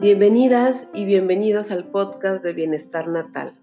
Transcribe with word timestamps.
Bienvenidas 0.00 0.90
y 0.92 1.04
bienvenidos 1.04 1.70
al 1.70 1.84
podcast 1.84 2.42
de 2.42 2.52
Bienestar 2.52 3.06
Natal, 3.06 3.54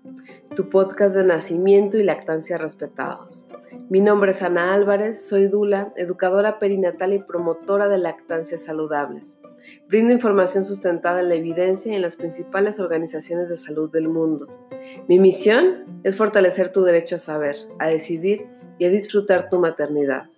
tu 0.55 0.69
podcast 0.69 1.17
de 1.17 1.25
nacimiento 1.25 1.97
y 1.97 2.03
lactancia 2.03 2.57
respetados. 2.57 3.49
Mi 3.89 3.99
nombre 3.99 4.31
es 4.31 4.41
Ana 4.41 4.73
Álvarez, 4.73 5.27
soy 5.27 5.47
Dula, 5.47 5.91
educadora 5.97 6.57
perinatal 6.57 7.11
y 7.13 7.19
promotora 7.19 7.89
de 7.89 7.97
lactancias 7.97 8.63
saludables. 8.63 9.41
Brindo 9.89 10.13
información 10.13 10.63
sustentada 10.63 11.19
en 11.19 11.27
la 11.27 11.35
evidencia 11.35 11.91
y 11.91 11.95
en 11.95 12.01
las 12.01 12.15
principales 12.15 12.79
organizaciones 12.79 13.49
de 13.49 13.57
salud 13.57 13.91
del 13.91 14.07
mundo. 14.07 14.47
Mi 15.09 15.19
misión 15.19 15.83
es 16.03 16.15
fortalecer 16.15 16.71
tu 16.71 16.83
derecho 16.83 17.17
a 17.17 17.19
saber, 17.19 17.57
a 17.77 17.87
decidir 17.87 18.47
y 18.79 18.85
a 18.85 18.89
disfrutar 18.89 19.49
tu 19.49 19.59
maternidad. 19.59 20.29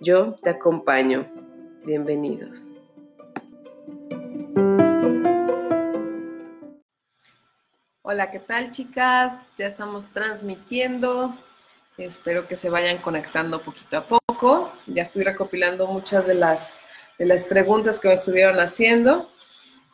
Yo 0.00 0.34
te 0.42 0.50
acompaño. 0.50 1.26
Bienvenidos. 1.86 2.74
Hola, 8.02 8.30
¿qué 8.30 8.38
tal 8.40 8.70
chicas? 8.72 9.40
Ya 9.56 9.66
estamos 9.66 10.12
transmitiendo. 10.12 11.34
Espero 11.96 12.46
que 12.46 12.56
se 12.56 12.68
vayan 12.68 12.98
conectando 12.98 13.62
poquito 13.62 13.96
a 13.96 14.06
poco. 14.06 14.70
Ya 14.86 15.06
fui 15.06 15.22
recopilando 15.22 15.86
muchas 15.86 16.26
de 16.26 16.34
las, 16.34 16.76
de 17.18 17.24
las 17.24 17.44
preguntas 17.44 17.98
que 17.98 18.08
me 18.08 18.14
estuvieron 18.14 18.60
haciendo. 18.60 19.30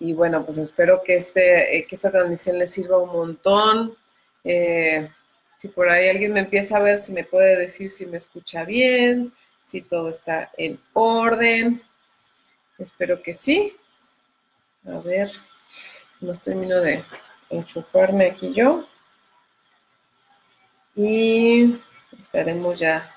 Y 0.00 0.14
bueno, 0.14 0.44
pues 0.44 0.58
espero 0.58 1.02
que, 1.04 1.14
este, 1.14 1.78
eh, 1.78 1.86
que 1.86 1.94
esta 1.94 2.10
transmisión 2.10 2.58
les 2.58 2.72
sirva 2.72 2.98
un 2.98 3.12
montón. 3.12 3.94
Eh, 4.42 5.08
si 5.58 5.68
por 5.68 5.88
ahí 5.88 6.08
alguien 6.08 6.32
me 6.32 6.40
empieza 6.40 6.78
a 6.78 6.82
ver, 6.82 6.98
si 6.98 7.12
me 7.12 7.22
puede 7.22 7.56
decir 7.56 7.88
si 7.88 8.04
me 8.04 8.18
escucha 8.18 8.64
bien, 8.64 9.32
si 9.72 9.80
todo 9.80 10.10
está 10.10 10.50
en 10.58 10.78
orden. 10.92 11.82
Espero 12.76 13.22
que 13.22 13.32
sí. 13.32 13.74
A 14.86 14.98
ver, 14.98 15.30
no 16.20 16.34
termino 16.34 16.78
de 16.82 17.02
enchufarme 17.48 18.26
aquí 18.26 18.52
yo. 18.52 18.86
Y 20.94 21.80
estaremos 22.20 22.78
ya 22.78 23.14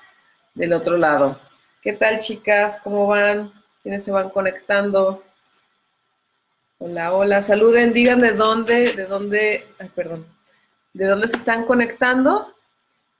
del 0.54 0.72
otro 0.72 0.96
lado. 0.96 1.38
¿Qué 1.82 1.92
tal, 1.92 2.20
chicas? 2.20 2.80
¿Cómo 2.82 3.06
van? 3.06 3.52
¿Quiénes 3.82 4.02
se 4.02 4.10
van 4.10 4.30
conectando? 4.30 5.22
Hola, 6.78 7.12
hola, 7.12 7.42
saluden, 7.42 7.92
digan 7.92 8.18
de 8.18 8.32
dónde, 8.32 8.92
de 8.94 9.04
dónde, 9.04 9.66
perdón, 9.94 10.26
de 10.94 11.04
dónde 11.04 11.28
se 11.28 11.36
están 11.36 11.66
conectando 11.66 12.54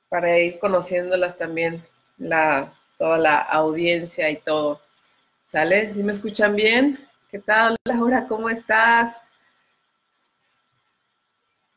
para 0.09 0.39
ir 0.39 0.59
conociéndolas 0.59 1.37
también, 1.37 1.87
la, 2.19 2.73
toda 2.99 3.19
la 3.19 3.39
audiencia 3.39 4.31
y 4.31 4.37
todo. 4.37 4.81
¿Sale? 5.51 5.93
¿Sí 5.93 6.03
me 6.03 6.13
escuchan 6.13 6.57
bien? 6.57 7.07
¿Qué 7.31 7.39
tal, 7.39 7.77
Laura? 7.85 8.27
¿Cómo 8.29 8.49
estás? 8.49 9.23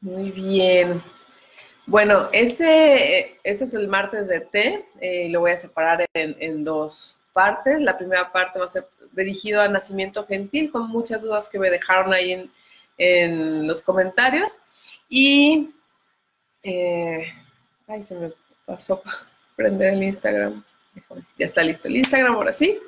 Muy 0.02 0.32
bien. 0.32 1.04
Bueno, 1.86 2.30
este, 2.32 3.40
este 3.44 3.66
es 3.66 3.74
el 3.74 3.88
martes 3.88 4.28
de 4.28 4.42
té, 4.42 4.86
eh, 5.02 5.28
lo 5.30 5.40
voy 5.42 5.52
a 5.52 5.58
separar 5.58 6.06
en, 6.14 6.64
dos 6.64 7.18
partes. 7.34 7.82
La 7.82 7.98
primera 7.98 8.32
parte 8.32 8.60
va 8.60 8.66
a 8.66 8.68
ser 8.68 8.88
dirigido 9.12 9.62
a 9.62 9.68
nacimiento 9.68 10.26
gentil, 10.26 10.72
con 10.72 10.88
muchas 10.88 11.24
dudas 11.24 11.50
que 11.50 11.58
me 11.58 11.70
dejaron 11.72 12.14
ahí 12.14 12.34
en, 12.34 12.52
en 12.98 13.68
los 13.68 13.82
comentarios. 13.82 14.60
Y, 15.10 15.72
eh, 16.62 17.26
ay, 17.88 18.04
se 18.04 18.16
me 18.16 18.34
pasó 18.66 19.02
prender 19.56 19.96
el 19.96 20.04
Instagram. 20.04 20.64
Ya 21.38 21.46
está 21.46 21.64
listo 21.64 21.88
el 21.88 21.98
Instagram, 21.98 22.36
ahora 22.36 22.52
sí. 22.52 22.80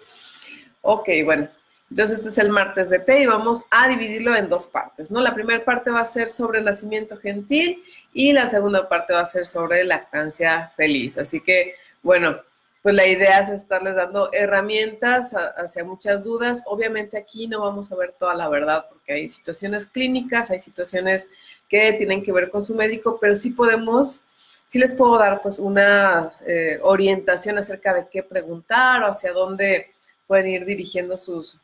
Ok, 0.82 1.10
bueno, 1.26 1.48
entonces, 1.92 2.20
este 2.20 2.30
es 2.30 2.38
el 2.38 2.50
martes 2.50 2.90
de 2.90 3.00
té 3.00 3.20
y 3.20 3.26
vamos 3.26 3.66
a 3.70 3.90
dividirlo 3.90 4.34
en 4.34 4.48
dos 4.48 4.66
partes, 4.66 5.12
¿no? 5.12 5.20
La 5.20 5.36
primera 5.36 5.64
parte 5.66 5.92
va 5.92 6.00
a 6.00 6.06
ser 6.06 6.30
sobre 6.30 6.62
nacimiento 6.62 7.18
gentil 7.18 7.84
y 8.14 8.32
la 8.32 8.50
segunda 8.50 8.88
parte 8.88 9.12
va 9.12 9.20
a 9.20 9.26
ser 9.26 9.46
sobre 9.46 9.84
lactancia 9.84 10.72
feliz. 10.78 11.18
Así 11.18 11.42
que, 11.42 11.76
bueno, 12.02 12.40
pues 12.82 12.96
la 12.96 13.06
idea 13.06 13.40
es 13.40 13.50
estarles 13.50 13.96
dando 13.96 14.32
herramientas 14.32 15.36
hacia 15.58 15.84
muchas 15.84 16.24
dudas. 16.24 16.64
Obviamente 16.66 17.18
aquí 17.18 17.48
no 17.48 17.60
vamos 17.60 17.92
a 17.92 17.96
ver 17.98 18.16
toda 18.18 18.36
la 18.36 18.48
verdad 18.48 18.86
porque 18.88 19.12
hay 19.12 19.30
situaciones 19.30 19.86
clínicas, 19.86 20.50
hay 20.50 20.62
situaciones 20.62 21.30
que 21.68 21.92
tienen 21.94 22.24
que 22.24 22.32
ver 22.32 22.52
con 22.52 22.66
su 22.66 22.74
médico, 22.74 23.18
pero 23.20 23.36
sí 23.36 23.50
podemos, 23.50 24.24
sí 24.72 24.80
les 24.80 24.96
puedo 24.96 25.18
dar 25.18 25.42
pues 25.42 25.60
una 25.60 26.32
eh, 26.48 26.80
orientación 26.82 27.58
acerca 27.58 27.94
de 27.94 28.08
qué 28.08 28.24
preguntar 28.24 29.04
o 29.04 29.08
hacia 29.08 29.34
dónde 29.34 29.92
pueden 30.28 30.48
ir 30.48 30.64
dirigiendo 30.64 31.18
sus 31.18 31.60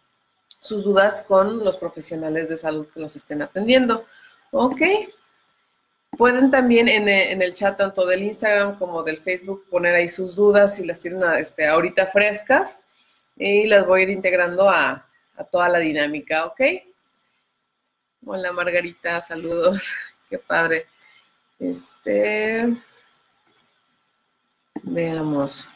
sus 0.60 0.84
dudas 0.84 1.24
con 1.24 1.64
los 1.64 1.78
profesionales 1.78 2.50
de 2.50 2.58
salud 2.58 2.88
que 2.94 3.00
los 3.00 3.16
estén 3.16 3.42
atendiendo. 3.42 4.06
Ok. 4.52 4.82
Pueden 6.18 6.52
también 6.52 6.90
en, 6.90 7.08
el 7.08 7.54
chat 7.54 7.78
tanto 7.78 8.06
del 8.06 8.24
Instagram 8.24 8.78
como 8.78 9.04
del 9.04 9.20
Facebook 9.20 9.66
poner 9.70 9.96
ahí 9.96 10.10
sus 10.10 10.36
dudas 10.36 10.76
si 10.76 10.86
las 10.86 11.00
tienen 11.00 11.22
este, 11.38 11.66
ahorita 11.66 12.08
frescas 12.08 12.82
y 13.38 13.68
las 13.68 13.86
voy 13.86 14.02
a 14.02 14.04
ir 14.04 14.10
integrando 14.10 14.68
a, 14.70 15.08
a 15.38 15.44
toda 15.46 15.70
la 15.70 15.80
dinámica, 15.80 16.48
¿ok? 16.48 16.60
Hola 18.26 18.52
Margarita, 18.52 19.22
saludos, 19.22 19.94
qué 20.30 20.40
padre. 20.40 20.88
Este, 21.60 22.78
veamos. 24.84 25.70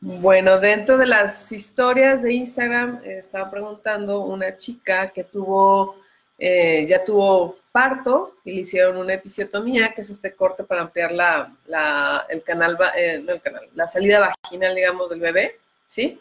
Bueno, 0.00 0.60
dentro 0.60 0.96
de 0.96 1.06
las 1.06 1.50
historias 1.50 2.22
de 2.22 2.32
Instagram 2.32 3.00
eh, 3.02 3.18
estaba 3.18 3.50
preguntando 3.50 4.20
una 4.20 4.56
chica 4.56 5.08
que 5.10 5.24
tuvo, 5.24 5.96
eh, 6.38 6.86
ya 6.86 7.04
tuvo 7.04 7.56
parto 7.72 8.36
y 8.44 8.52
le 8.52 8.60
hicieron 8.60 8.96
una 8.96 9.14
episiotomía, 9.14 9.92
que 9.92 10.02
es 10.02 10.10
este 10.10 10.34
corte 10.34 10.62
para 10.62 10.82
ampliar 10.82 11.10
la, 11.10 12.26
el 12.28 12.44
canal, 12.44 12.78
eh, 12.96 13.20
no 13.24 13.32
el 13.32 13.40
canal, 13.40 13.68
la 13.74 13.88
salida 13.88 14.32
vaginal, 14.44 14.76
digamos, 14.76 15.10
del 15.10 15.18
bebé, 15.18 15.58
¿sí? 15.88 16.20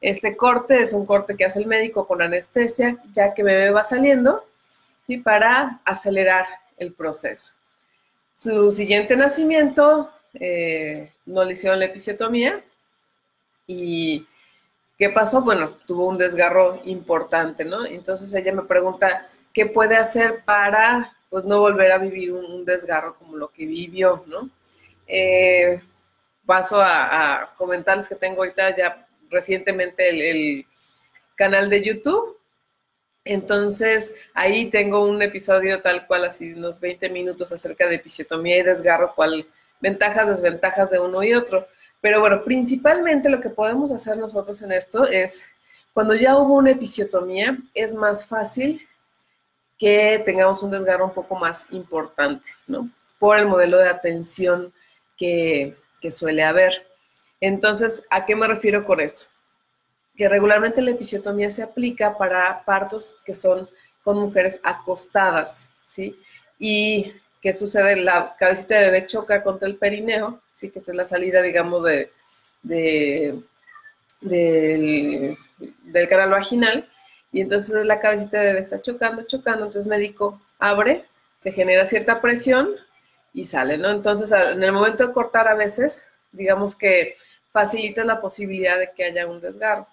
Este 0.00 0.36
corte 0.36 0.80
es 0.80 0.92
un 0.92 1.06
corte 1.06 1.36
que 1.36 1.44
hace 1.44 1.60
el 1.60 1.66
médico 1.68 2.08
con 2.08 2.22
anestesia, 2.22 2.98
ya 3.12 3.34
que 3.34 3.44
bebé 3.44 3.70
va 3.70 3.84
saliendo, 3.84 4.44
¿sí? 5.06 5.18
Para 5.18 5.80
acelerar 5.84 6.46
el 6.76 6.92
proceso. 6.92 7.52
Su 8.34 8.70
siguiente 8.72 9.16
nacimiento, 9.16 10.10
no 11.26 11.44
le 11.44 11.52
hicieron 11.52 11.78
la 11.78 11.86
episiotomía, 11.86 12.62
¿Y 13.66 14.26
qué 14.98 15.10
pasó? 15.10 15.40
Bueno, 15.42 15.78
tuvo 15.86 16.06
un 16.06 16.18
desgarro 16.18 16.80
importante, 16.84 17.64
¿no? 17.64 17.86
Entonces 17.86 18.32
ella 18.34 18.52
me 18.52 18.62
pregunta, 18.62 19.28
¿qué 19.52 19.66
puede 19.66 19.96
hacer 19.96 20.42
para, 20.44 21.16
pues, 21.30 21.44
no 21.44 21.60
volver 21.60 21.92
a 21.92 21.98
vivir 21.98 22.32
un, 22.32 22.64
desgarro 22.64 23.16
como 23.16 23.36
lo 23.36 23.48
que 23.48 23.66
vivió, 23.66 24.24
¿no? 24.26 24.50
Eh, 25.06 25.80
paso 26.46 26.80
a, 26.80 27.54
comentarles 27.56 28.08
que 28.08 28.14
tengo 28.16 28.38
ahorita 28.38 28.76
ya 28.76 29.06
recientemente 29.30 30.08
el, 30.08 30.66
canal 31.34 31.70
de 31.70 31.82
YouTube. 31.82 32.36
Entonces, 33.24 34.14
ahí 34.34 34.68
tengo 34.70 35.04
un 35.04 35.22
episodio 35.22 35.80
tal 35.80 36.06
cual, 36.06 36.24
así 36.24 36.52
unos 36.54 36.80
20 36.80 37.08
minutos 37.10 37.52
acerca 37.52 37.86
de 37.86 37.96
episiotomía 37.96 38.58
y 38.58 38.62
desgarro, 38.62 39.12
cuál 39.14 39.46
ventajas, 39.80 40.28
desventajas 40.28 40.90
de 40.90 40.98
uno 40.98 41.22
y 41.22 41.34
otro. 41.34 41.66
Pero 42.00 42.20
bueno, 42.20 42.42
principalmente 42.44 43.28
lo 43.28 43.40
que 43.40 43.50
podemos 43.50 43.92
hacer 43.92 44.16
nosotros 44.16 44.60
en 44.62 44.72
esto 44.72 45.06
es, 45.06 45.44
cuando 45.92 46.14
ya 46.14 46.36
hubo 46.36 46.54
una 46.54 46.70
episiotomía, 46.70 47.58
es 47.74 47.94
más 47.94 48.26
fácil 48.26 48.86
que 49.78 50.22
tengamos 50.24 50.62
un 50.62 50.70
desgarro 50.70 51.06
un 51.06 51.12
poco 51.12 51.36
más 51.36 51.66
importante, 51.70 52.48
¿no? 52.66 52.88
Por 53.18 53.38
el 53.38 53.46
modelo 53.46 53.78
de 53.78 53.88
atención 53.88 54.72
que, 55.16 55.76
suele 56.10 56.42
haber. 56.42 56.86
Entonces, 57.40 58.04
¿a 58.10 58.26
qué 58.26 58.34
me 58.34 58.48
refiero 58.48 58.84
con 58.84 59.00
esto? 59.00 59.26
Que 60.16 60.28
regularmente 60.28 60.82
la 60.82 60.90
episiotomía 60.90 61.50
se 61.50 61.62
aplica 61.62 62.16
para 62.16 62.64
partos 62.64 63.16
que 63.24 63.34
son 63.34 63.68
con 64.02 64.18
mujeres 64.18 64.60
acostadas, 64.62 65.70
¿sí? 65.84 66.18
Y 66.58 67.12
¿qué 67.42 67.52
sucede? 67.52 67.96
La 67.96 68.36
cabecita 68.38 68.78
de 68.78 68.86
bebé 68.86 69.06
choca 69.06 69.42
contra 69.42 69.68
el 69.68 69.76
perineo, 69.76 70.40
sí, 70.52 70.70
que 70.70 70.78
es 70.78 70.88
la 70.88 71.04
salida, 71.04 71.42
digamos, 71.42 71.82
de, 71.84 72.10
del, 74.20 75.36
canal 76.08 76.30
vaginal, 76.30 76.88
y 77.32 77.40
entonces 77.40 77.84
la 77.84 77.98
cabecita 77.98 78.38
de 78.38 78.46
bebé 78.46 78.60
está 78.60 78.80
chocando, 78.80 79.24
chocando, 79.24 79.66
entonces 79.66 79.88
médico 79.88 80.40
abre, 80.58 81.04
se 81.40 81.52
genera 81.52 81.86
cierta 81.86 82.20
presión 82.20 82.70
y 83.34 83.44
sale, 83.44 83.76
¿no? 83.76 83.90
Entonces, 83.90 84.30
en 84.32 84.62
el 84.62 84.72
momento 84.72 85.06
de 85.06 85.12
cortar 85.12 85.48
a 85.48 85.54
veces, 85.54 86.04
digamos 86.30 86.76
que 86.76 87.16
facilita 87.50 88.04
la 88.04 88.20
posibilidad 88.20 88.78
de 88.78 88.92
que 88.92 89.04
haya 89.04 89.26
un 89.26 89.40
desgarro. 89.40 89.86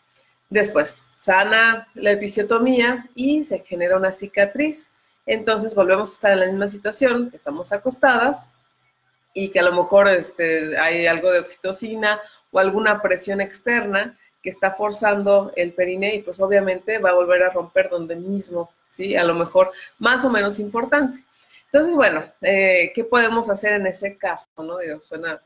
Después, 0.50 0.98
sana 1.18 1.88
la 1.94 2.12
episiotomía 2.12 3.08
y 3.16 3.44
se 3.44 3.60
genera 3.60 3.98
una 3.98 4.12
cicatriz 4.12 4.90
entonces 5.30 5.76
volvemos 5.76 6.10
a 6.10 6.14
estar 6.14 6.32
en 6.32 6.40
la 6.40 6.48
misma 6.48 6.68
situación, 6.68 7.30
estamos 7.36 7.72
acostadas 7.72 8.50
y 9.32 9.50
que 9.50 9.60
a 9.60 9.64
lo 9.64 9.74
mejor 9.74 10.08
este, 10.08 10.76
hay 10.76 11.06
algo 11.06 11.32
de 11.32 11.42
oxitocina 11.42 12.20
o 12.52 12.58
alguna 12.58 13.00
presión 13.00 13.40
externa 13.40 14.18
que 14.42 14.50
está 14.50 14.72
forzando 14.72 15.54
el 15.56 15.74
perine 15.74 16.16
y 16.16 16.24
pues 16.24 16.40
obviamente 16.40 16.98
va 16.98 17.12
a 17.12 17.14
volver 17.14 17.44
a 17.44 17.52
romper 17.52 17.92
donde 17.92 18.16
mismo, 18.16 18.72
¿sí? 18.90 19.16
A 19.16 19.24
lo 19.24 19.36
mejor 19.36 19.72
más 20.00 20.26
o 20.26 20.32
menos 20.32 20.58
importante. 20.58 21.24
Entonces, 21.66 21.94
bueno, 21.94 22.26
eh, 22.42 22.92
¿qué 22.96 23.04
podemos 23.04 23.52
hacer 23.52 23.74
en 23.74 23.86
ese 23.86 24.18
caso, 24.18 24.50
no? 24.58 24.80
Digo, 24.80 25.00
suena, 25.02 25.40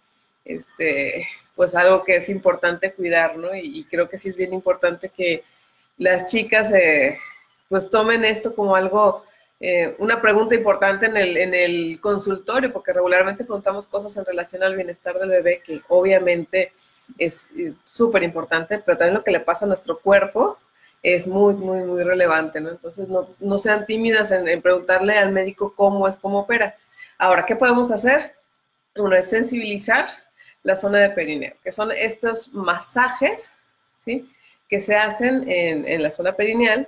este, 0.45 1.27
pues 1.55 1.75
algo 1.75 2.03
que 2.03 2.15
es 2.15 2.29
importante 2.29 2.93
cuidar, 2.93 3.37
¿no? 3.37 3.55
Y, 3.55 3.85
creo 3.85 4.09
que 4.09 4.17
sí 4.17 4.29
es 4.29 4.35
bien 4.35 4.53
importante 4.53 5.09
que 5.09 5.43
las 5.97 6.25
chicas, 6.25 6.71
eh, 6.71 7.17
pues 7.69 7.89
tomen 7.89 8.25
esto 8.25 8.55
como 8.55 8.75
algo, 8.75 9.23
eh, 9.59 9.95
una 9.99 10.21
pregunta 10.21 10.55
importante 10.55 11.05
en 11.05 11.17
el, 11.17 11.37
en 11.37 11.53
el 11.53 11.99
consultorio, 12.01 12.73
porque 12.73 12.93
regularmente 12.93 13.43
preguntamos 13.43 13.87
cosas 13.87 14.15
en 14.17 14.25
relación 14.25 14.63
al 14.63 14.75
bienestar 14.75 15.17
del 15.19 15.29
bebé 15.29 15.61
que 15.65 15.81
obviamente 15.89 16.73
es 17.17 17.47
eh, 17.57 17.73
súper 17.91 18.23
importante, 18.23 18.79
pero 18.79 18.97
también 18.97 19.15
lo 19.15 19.23
que 19.23 19.31
le 19.31 19.39
pasa 19.39 19.65
a 19.65 19.67
nuestro 19.67 19.99
cuerpo 19.99 20.57
es 21.03 21.27
muy, 21.27 21.53
muy, 21.53 21.81
muy 21.81 22.03
relevante, 22.03 22.61
¿no? 22.61 22.69
Entonces, 22.69 23.07
no, 23.09 23.57
sean 23.57 23.85
tímidas 23.85 24.31
en, 24.31 24.61
preguntarle 24.61 25.17
al 25.17 25.33
médico 25.33 25.73
cómo 25.75 26.07
es, 26.07 26.17
cómo 26.17 26.39
opera. 26.39 26.75
Ahora, 27.17 27.45
¿qué 27.45 27.57
podemos 27.57 27.91
hacer? 27.91 28.35
Uno 28.95 29.13
es 29.15 29.29
sensibilizar 29.29 30.07
la 30.63 30.75
zona 30.75 30.99
de 30.99 31.09
perineo, 31.11 31.53
que 31.63 31.71
son 31.71 31.91
estos 31.91 32.53
masajes, 32.53 33.53
¿sí? 34.03 34.29
Que 34.69 34.79
se 34.79 34.95
hacen 34.95 35.49
en, 35.49 35.87
en 35.87 36.01
la 36.01 36.09
zona 36.09 36.33
perineal 36.33 36.87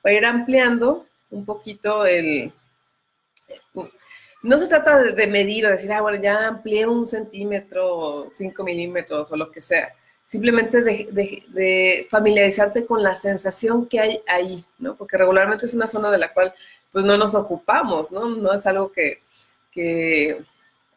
para 0.00 0.14
ir 0.14 0.24
ampliando 0.24 1.06
un 1.30 1.44
poquito 1.44 2.06
el, 2.06 2.52
no 4.46 4.58
se 4.58 4.68
trata 4.68 5.02
de, 5.02 5.26
medir 5.26 5.66
o 5.66 5.70
decir, 5.70 5.92
ah, 5.92 6.00
bueno, 6.00 6.22
ya 6.22 6.46
amplié 6.46 6.86
un 6.86 7.04
centímetro, 7.06 8.30
cinco 8.34 8.62
milímetros 8.62 9.32
o 9.32 9.36
lo 9.36 9.50
que 9.50 9.60
sea. 9.60 9.92
Simplemente 10.28 10.82
de, 10.82 12.06
familiarizarte 12.10 12.86
con 12.86 13.02
la 13.02 13.16
sensación 13.16 13.86
que 13.86 13.98
hay 13.98 14.20
ahí, 14.28 14.64
¿no? 14.78 14.94
Porque 14.94 15.16
regularmente 15.16 15.66
es 15.66 15.74
una 15.74 15.88
zona 15.88 16.12
de 16.12 16.18
la 16.18 16.32
cual 16.32 16.54
pues 16.92 17.04
no 17.04 17.16
nos 17.16 17.34
ocupamos, 17.34 18.12
¿no? 18.12 18.28
No 18.28 18.52
es 18.52 18.64
algo 18.66 18.92
que, 18.92 19.20
que 19.72 20.44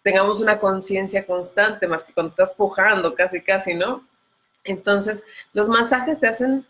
tengamos 0.04 0.42
una 0.42 0.60
conciencia 0.60 1.26
constante, 1.26 1.88
más 1.88 2.04
que 2.04 2.14
cuando 2.14 2.32
estás 2.32 2.52
pujando 2.54 3.16
casi, 3.16 3.42
casi, 3.42 3.74
¿no? 3.74 4.08
Entonces, 4.64 5.24
los 5.54 5.68
masajes 5.68 6.20
te 6.20 6.28
hacen 6.28 6.66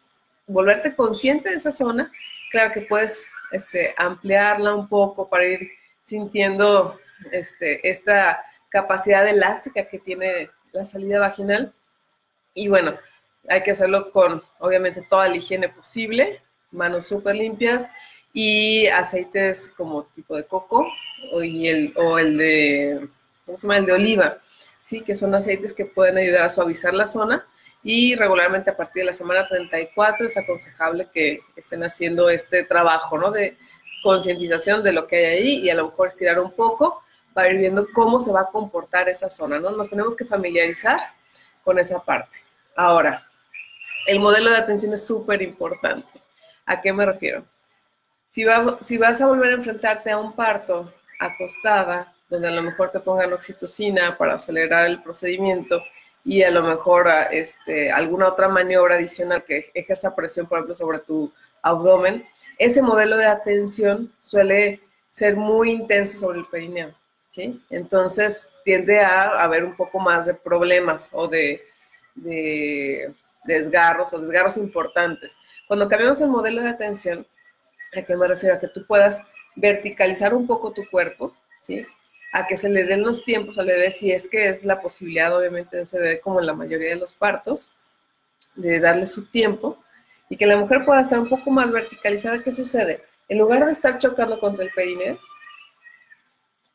volverte 0.47 0.95
consciente 0.95 1.49
de 1.49 1.55
esa 1.55 1.71
zona. 1.71 2.11
Claro 2.51 2.73
que 2.73 2.81
puedes 2.81 3.25
este, 3.51 3.93
ampliarla 3.97 4.73
un 4.75 4.87
poco 4.87 5.29
para 5.29 5.45
ir 5.45 5.69
sintiendo 6.03 6.99
este, 7.31 7.87
esta 7.87 8.41
capacidad 8.69 9.27
elástica 9.27 9.87
que 9.87 9.99
tiene 9.99 10.49
la 10.71 10.85
salida 10.85 11.19
vaginal. 11.19 11.73
Y 12.53 12.67
bueno, 12.67 12.97
hay 13.47 13.63
que 13.63 13.71
hacerlo 13.71 14.11
con, 14.11 14.43
obviamente, 14.59 15.05
toda 15.09 15.27
la 15.27 15.37
higiene 15.37 15.69
posible, 15.69 16.41
manos 16.71 17.07
súper 17.07 17.35
limpias 17.35 17.91
y 18.33 18.87
aceites 18.87 19.69
como 19.75 20.03
tipo 20.15 20.35
de 20.35 20.45
coco 20.45 20.87
o, 21.31 21.41
el, 21.41 21.93
o 21.95 22.19
el 22.19 22.37
de, 22.37 23.09
¿cómo 23.49 23.57
se 23.57 23.67
llama? 23.67 23.81
De 23.81 23.93
oliva, 23.93 24.37
¿sí? 24.85 25.01
Que 25.01 25.15
son 25.15 25.33
aceites 25.33 25.73
que 25.73 25.85
pueden 25.85 26.17
ayudar 26.17 26.43
a 26.43 26.49
suavizar 26.51 26.93
la 26.93 27.07
zona 27.07 27.47
y 27.81 28.15
regularmente 28.15 28.69
a 28.69 28.77
partir 28.77 29.01
de 29.01 29.07
la 29.07 29.13
semana 29.13 29.47
34 29.47 30.27
es 30.27 30.37
aconsejable 30.37 31.07
que 31.11 31.39
estén 31.55 31.83
haciendo 31.83 32.29
este 32.29 32.63
trabajo, 32.65 33.17
¿no? 33.17 33.31
De 33.31 33.57
concientización 34.03 34.83
de 34.83 34.93
lo 34.93 35.07
que 35.07 35.15
hay 35.15 35.25
ahí 35.25 35.59
y 35.61 35.69
a 35.71 35.75
lo 35.75 35.89
mejor 35.89 36.09
estirar 36.09 36.39
un 36.39 36.51
poco 36.51 37.01
para 37.33 37.49
ir 37.49 37.57
viendo 37.57 37.87
cómo 37.91 38.19
se 38.19 38.31
va 38.31 38.41
a 38.41 38.51
comportar 38.51 39.09
esa 39.09 39.31
zona, 39.31 39.59
¿no? 39.59 39.71
Nos 39.71 39.89
tenemos 39.89 40.15
que 40.15 40.25
familiarizar 40.25 40.99
con 41.63 41.79
esa 41.79 41.99
parte. 42.03 42.37
Ahora, 42.75 43.27
el 44.05 44.19
modelo 44.19 44.51
de 44.51 44.57
atención 44.57 44.93
es 44.93 45.07
súper 45.07 45.41
importante. 45.41 46.07
¿A 46.67 46.79
qué 46.81 46.93
me 46.93 47.03
refiero? 47.03 47.45
Si 48.29 48.45
vas 48.45 49.21
a 49.21 49.25
volver 49.27 49.53
a 49.53 49.55
enfrentarte 49.55 50.11
a 50.11 50.19
un 50.19 50.33
parto 50.33 50.93
acostada, 51.19 52.13
donde 52.29 52.47
a 52.47 52.51
lo 52.51 52.61
mejor 52.61 52.91
te 52.91 52.99
pongan 52.99 53.33
oxitocina 53.33 54.17
para 54.17 54.35
acelerar 54.35 54.85
el 54.85 55.01
procedimiento 55.01 55.83
y 56.23 56.43
a 56.43 56.51
lo 56.51 56.63
mejor 56.63 57.07
este, 57.31 57.91
alguna 57.91 58.27
otra 58.27 58.47
maniobra 58.47 58.95
adicional 58.95 59.43
que 59.43 59.71
ejerza 59.73 60.15
presión, 60.15 60.47
por 60.47 60.59
ejemplo, 60.59 60.75
sobre 60.75 60.99
tu 60.99 61.31
abdomen, 61.61 62.25
ese 62.57 62.81
modelo 62.81 63.17
de 63.17 63.25
atención 63.25 64.13
suele 64.21 64.81
ser 65.09 65.35
muy 65.35 65.71
intenso 65.71 66.19
sobre 66.19 66.39
el 66.39 66.45
perineo, 66.45 66.93
¿sí? 67.29 67.63
Entonces 67.69 68.49
tiende 68.63 68.99
a 68.99 69.41
haber 69.41 69.63
un 69.63 69.75
poco 69.75 69.99
más 69.99 70.25
de 70.25 70.33
problemas 70.33 71.09
o 71.13 71.27
de, 71.27 71.65
desgarros 73.45 74.13
o 74.13 74.19
desgarros 74.19 74.57
importantes. 74.57 75.37
Cuando 75.67 75.87
cambiamos 75.87 76.21
el 76.21 76.29
modelo 76.29 76.61
de 76.61 76.69
atención, 76.69 77.25
¿a 77.97 78.01
qué 78.01 78.15
me 78.15 78.27
refiero? 78.27 78.55
A 78.55 78.59
que 78.59 78.67
tú 78.67 78.85
puedas 78.85 79.21
verticalizar 79.55 80.33
un 80.33 80.45
poco 80.45 80.71
tu 80.71 80.87
cuerpo, 80.89 81.33
¿sí? 81.63 81.85
A 82.31 82.45
que 82.45 82.57
se 82.57 82.69
le 82.69 82.83
den 82.83 83.03
los 83.03 83.23
tiempos 83.23 83.57
al 83.57 83.67
bebé, 83.67 83.91
si 83.91 84.11
es 84.11 84.29
que 84.29 84.49
es 84.49 84.63
la 84.63 84.81
posibilidad, 84.81 85.35
obviamente, 85.35 85.77
de 85.77 85.83
ese 85.83 85.99
bebé, 85.99 86.19
como 86.19 86.39
en 86.39 86.45
la 86.45 86.53
mayoría 86.53 86.89
de 86.89 86.95
los 86.95 87.13
partos, 87.13 87.71
de 88.55 88.79
darle 88.79 89.05
su 89.05 89.25
tiempo 89.25 89.77
y 90.29 90.37
que 90.37 90.45
la 90.45 90.57
mujer 90.57 90.85
pueda 90.85 91.01
estar 91.01 91.19
un 91.19 91.29
poco 91.29 91.49
más 91.49 91.71
verticalizada, 91.71 92.43
¿qué 92.43 92.51
sucede? 92.51 93.03
En 93.27 93.39
lugar 93.39 93.65
de 93.65 93.71
estar 93.71 93.97
chocando 93.97 94.39
contra 94.39 94.63
el 94.63 94.71
perineo, 94.71 95.19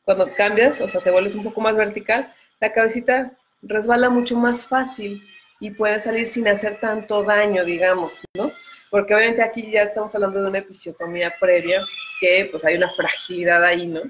cuando 0.03 0.31
cambias, 0.33 0.79
o 0.81 0.87
sea, 0.87 1.01
te 1.01 1.09
vuelves 1.09 1.35
un 1.35 1.43
poco 1.43 1.61
más 1.61 1.75
vertical, 1.75 2.33
la 2.59 2.71
cabecita 2.71 3.31
resbala 3.61 4.09
mucho 4.09 4.37
más 4.37 4.65
fácil 4.65 5.27
y 5.59 5.71
puede 5.71 5.99
salir 5.99 6.27
sin 6.27 6.47
hacer 6.47 6.79
tanto 6.79 7.23
daño, 7.23 7.63
digamos, 7.63 8.23
¿no? 8.35 8.51
Porque 8.89 9.15
obviamente 9.15 9.41
aquí 9.41 9.71
ya 9.71 9.83
estamos 9.83 10.13
hablando 10.13 10.41
de 10.41 10.49
una 10.49 10.59
episiotomía 10.59 11.33
previa, 11.39 11.81
que 12.19 12.47
pues 12.51 12.63
hay 12.65 12.75
una 12.75 12.89
fragilidad 12.89 13.63
ahí, 13.63 13.87
¿no? 13.87 14.01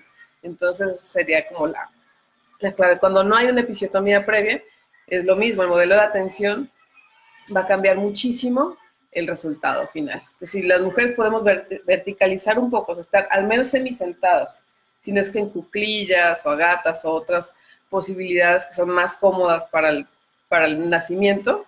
Entonces 0.45 0.99
sería 0.99 1.47
como 1.47 1.67
la, 1.67 1.89
la 2.59 2.71
clave. 2.71 2.99
Cuando 2.99 3.23
no 3.23 3.35
hay 3.35 3.47
una 3.47 3.61
episiotomía 3.61 4.25
previa, 4.25 4.61
es 5.07 5.25
lo 5.25 5.35
mismo, 5.35 5.63
el 5.63 5.69
modelo 5.69 5.95
de 5.95 6.01
atención 6.01 6.69
va 7.55 7.61
a 7.61 7.67
cambiar 7.67 7.97
muchísimo 7.97 8.77
el 9.11 9.27
resultado 9.27 9.87
final. 9.87 10.21
Entonces, 10.23 10.51
si 10.51 10.61
las 10.61 10.81
mujeres 10.81 11.13
podemos 11.13 11.43
verticalizar 11.43 12.59
un 12.59 12.69
poco, 12.69 12.91
o 12.91 12.95
sea, 12.95 13.01
estar 13.01 13.27
al 13.31 13.47
menos 13.47 13.69
semisentadas, 13.69 14.63
si 14.99 15.11
no 15.11 15.21
es 15.21 15.29
que 15.29 15.39
en 15.39 15.49
cuclillas 15.49 16.45
o 16.45 16.49
agatas 16.49 17.05
o 17.05 17.11
otras 17.11 17.55
posibilidades 17.89 18.65
que 18.65 18.73
son 18.73 18.89
más 18.89 19.15
cómodas 19.17 19.67
para 19.69 19.89
el, 19.89 20.07
para 20.49 20.65
el 20.65 20.89
nacimiento, 20.89 21.65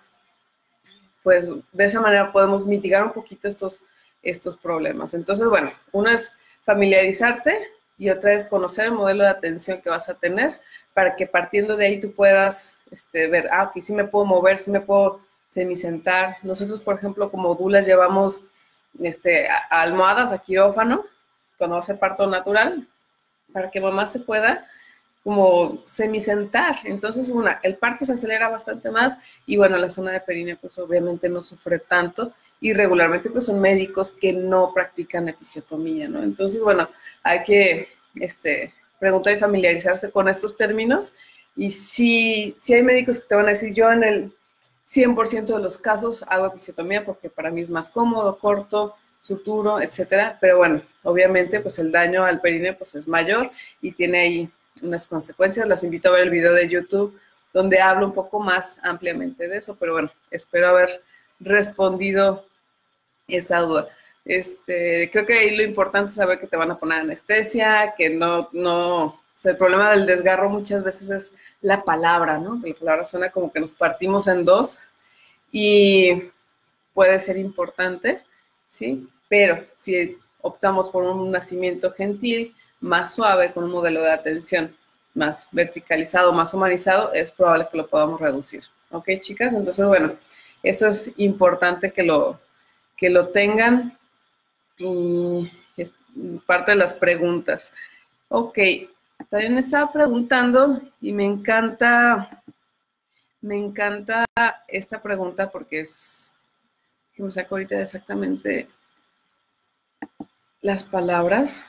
pues 1.22 1.48
de 1.72 1.84
esa 1.84 2.00
manera 2.00 2.32
podemos 2.32 2.66
mitigar 2.66 3.04
un 3.04 3.12
poquito 3.12 3.48
estos, 3.48 3.82
estos 4.22 4.56
problemas. 4.56 5.14
Entonces, 5.14 5.48
bueno, 5.48 5.72
una 5.92 6.14
es 6.14 6.32
familiarizarte 6.64 7.77
y 7.98 8.10
otra 8.10 8.32
es 8.32 8.46
conocer 8.46 8.86
el 8.86 8.92
modelo 8.92 9.24
de 9.24 9.30
atención 9.30 9.82
que 9.82 9.90
vas 9.90 10.08
a 10.08 10.14
tener 10.14 10.60
para 10.94 11.16
que 11.16 11.26
partiendo 11.26 11.76
de 11.76 11.86
ahí 11.86 12.00
tú 12.00 12.12
puedas 12.12 12.80
este, 12.90 13.28
ver, 13.28 13.48
ah, 13.52 13.64
ok, 13.64 13.82
sí 13.82 13.92
me 13.92 14.04
puedo 14.04 14.24
mover, 14.24 14.58
sí 14.58 14.70
me 14.70 14.80
puedo 14.80 15.20
semisentar. 15.48 16.36
Nosotros, 16.42 16.80
por 16.80 16.96
ejemplo, 16.96 17.30
como 17.30 17.54
dulas 17.54 17.86
llevamos 17.86 18.44
este, 19.00 19.48
almohadas 19.70 20.32
a 20.32 20.38
quirófano 20.38 21.04
cuando 21.56 21.76
hace 21.76 21.94
parto 21.94 22.26
natural 22.26 22.86
para 23.52 23.70
que 23.70 23.80
mamá 23.80 24.06
se 24.06 24.20
pueda 24.20 24.66
como 25.24 25.82
semisentar. 25.84 26.76
Entonces, 26.84 27.28
una, 27.28 27.58
el 27.62 27.76
parto 27.76 28.04
se 28.04 28.12
acelera 28.12 28.48
bastante 28.48 28.90
más 28.90 29.18
y 29.44 29.56
bueno, 29.56 29.76
la 29.76 29.90
zona 29.90 30.12
de 30.12 30.20
perine 30.20 30.56
pues 30.56 30.78
obviamente 30.78 31.28
no 31.28 31.40
sufre 31.40 31.80
tanto 31.80 32.32
y 32.60 32.72
regularmente 32.72 33.30
pues 33.30 33.46
son 33.46 33.60
médicos 33.60 34.12
que 34.12 34.32
no 34.32 34.72
practican 34.74 35.28
episiotomía, 35.28 36.08
¿no? 36.08 36.22
Entonces, 36.22 36.62
bueno, 36.62 36.88
hay 37.22 37.44
que 37.44 37.88
este, 38.16 38.74
preguntar 38.98 39.36
y 39.36 39.40
familiarizarse 39.40 40.10
con 40.10 40.28
estos 40.28 40.56
términos 40.56 41.14
y 41.56 41.70
si, 41.70 42.56
si 42.60 42.74
hay 42.74 42.82
médicos 42.82 43.18
que 43.18 43.26
te 43.26 43.34
van 43.34 43.46
a 43.46 43.50
decir, 43.50 43.72
yo 43.72 43.90
en 43.90 44.04
el 44.04 44.32
100% 44.88 45.44
de 45.46 45.58
los 45.58 45.78
casos 45.78 46.24
hago 46.28 46.46
episiotomía 46.46 47.04
porque 47.04 47.28
para 47.28 47.50
mí 47.50 47.60
es 47.60 47.70
más 47.70 47.90
cómodo, 47.90 48.38
corto, 48.38 48.94
suturo, 49.20 49.80
etcétera. 49.80 50.38
Pero 50.40 50.58
bueno, 50.58 50.82
obviamente, 51.02 51.60
pues 51.60 51.78
el 51.78 51.92
daño 51.92 52.24
al 52.24 52.40
perine 52.40 52.72
pues 52.72 52.94
es 52.94 53.06
mayor 53.08 53.50
y 53.82 53.92
tiene 53.92 54.20
ahí 54.20 54.50
unas 54.82 55.06
consecuencias. 55.06 55.68
Las 55.68 55.84
invito 55.84 56.08
a 56.08 56.12
ver 56.12 56.22
el 56.22 56.30
video 56.30 56.54
de 56.54 56.68
YouTube 56.68 57.18
donde 57.52 57.80
hablo 57.80 58.06
un 58.06 58.14
poco 58.14 58.40
más 58.40 58.80
ampliamente 58.82 59.48
de 59.48 59.58
eso. 59.58 59.76
Pero 59.78 59.92
bueno, 59.92 60.12
espero 60.30 60.68
haber 60.68 61.02
respondido 61.40 62.44
esta 63.26 63.60
duda. 63.60 63.88
Este, 64.24 65.10
creo 65.10 65.24
que 65.24 65.34
ahí 65.34 65.56
lo 65.56 65.62
importante 65.62 66.10
es 66.10 66.16
saber 66.16 66.38
que 66.38 66.46
te 66.46 66.56
van 66.56 66.70
a 66.70 66.78
poner 66.78 67.00
anestesia, 67.00 67.94
que 67.96 68.10
no, 68.10 68.48
no, 68.52 69.20
el 69.44 69.56
problema 69.56 69.90
del 69.90 70.06
desgarro 70.06 70.50
muchas 70.50 70.84
veces 70.84 71.10
es 71.10 71.34
la 71.60 71.82
palabra, 71.82 72.38
¿no? 72.38 72.60
La 72.62 72.74
palabra 72.74 73.04
suena 73.04 73.30
como 73.30 73.52
que 73.52 73.60
nos 73.60 73.72
partimos 73.72 74.28
en 74.28 74.44
dos 74.44 74.78
y 75.50 76.24
puede 76.92 77.18
ser 77.20 77.36
importante, 77.36 78.22
¿sí? 78.68 79.08
Pero 79.28 79.64
si 79.78 80.18
optamos 80.40 80.88
por 80.90 81.04
un 81.04 81.30
nacimiento 81.30 81.92
gentil, 81.92 82.54
más 82.80 83.14
suave, 83.14 83.52
con 83.52 83.64
un 83.64 83.70
modelo 83.70 84.02
de 84.02 84.12
atención 84.12 84.76
más 85.14 85.48
verticalizado, 85.50 86.32
más 86.32 86.54
humanizado, 86.54 87.12
es 87.12 87.32
probable 87.32 87.68
que 87.70 87.78
lo 87.78 87.88
podamos 87.88 88.20
reducir. 88.20 88.62
¿Ok, 88.90 89.08
chicas? 89.20 89.52
Entonces, 89.52 89.84
bueno, 89.86 90.14
eso 90.62 90.88
es 90.88 91.12
importante 91.16 91.92
que 91.92 92.02
lo, 92.02 92.40
que 92.96 93.10
lo 93.10 93.28
tengan. 93.28 93.96
Y 94.76 95.50
es 95.76 95.94
parte 96.46 96.72
de 96.72 96.76
las 96.76 96.94
preguntas. 96.94 97.72
Ok, 98.28 98.58
también 99.30 99.58
estaba 99.58 99.92
preguntando 99.92 100.80
y 101.00 101.12
me 101.12 101.24
encanta, 101.24 102.42
me 103.40 103.56
encanta 103.56 104.24
esta 104.66 105.02
pregunta 105.02 105.50
porque 105.50 105.80
es, 105.80 106.32
que 107.14 107.22
me 107.22 107.32
saco 107.32 107.54
ahorita 107.54 107.80
exactamente 107.80 108.68
las 110.60 110.84
palabras, 110.84 111.64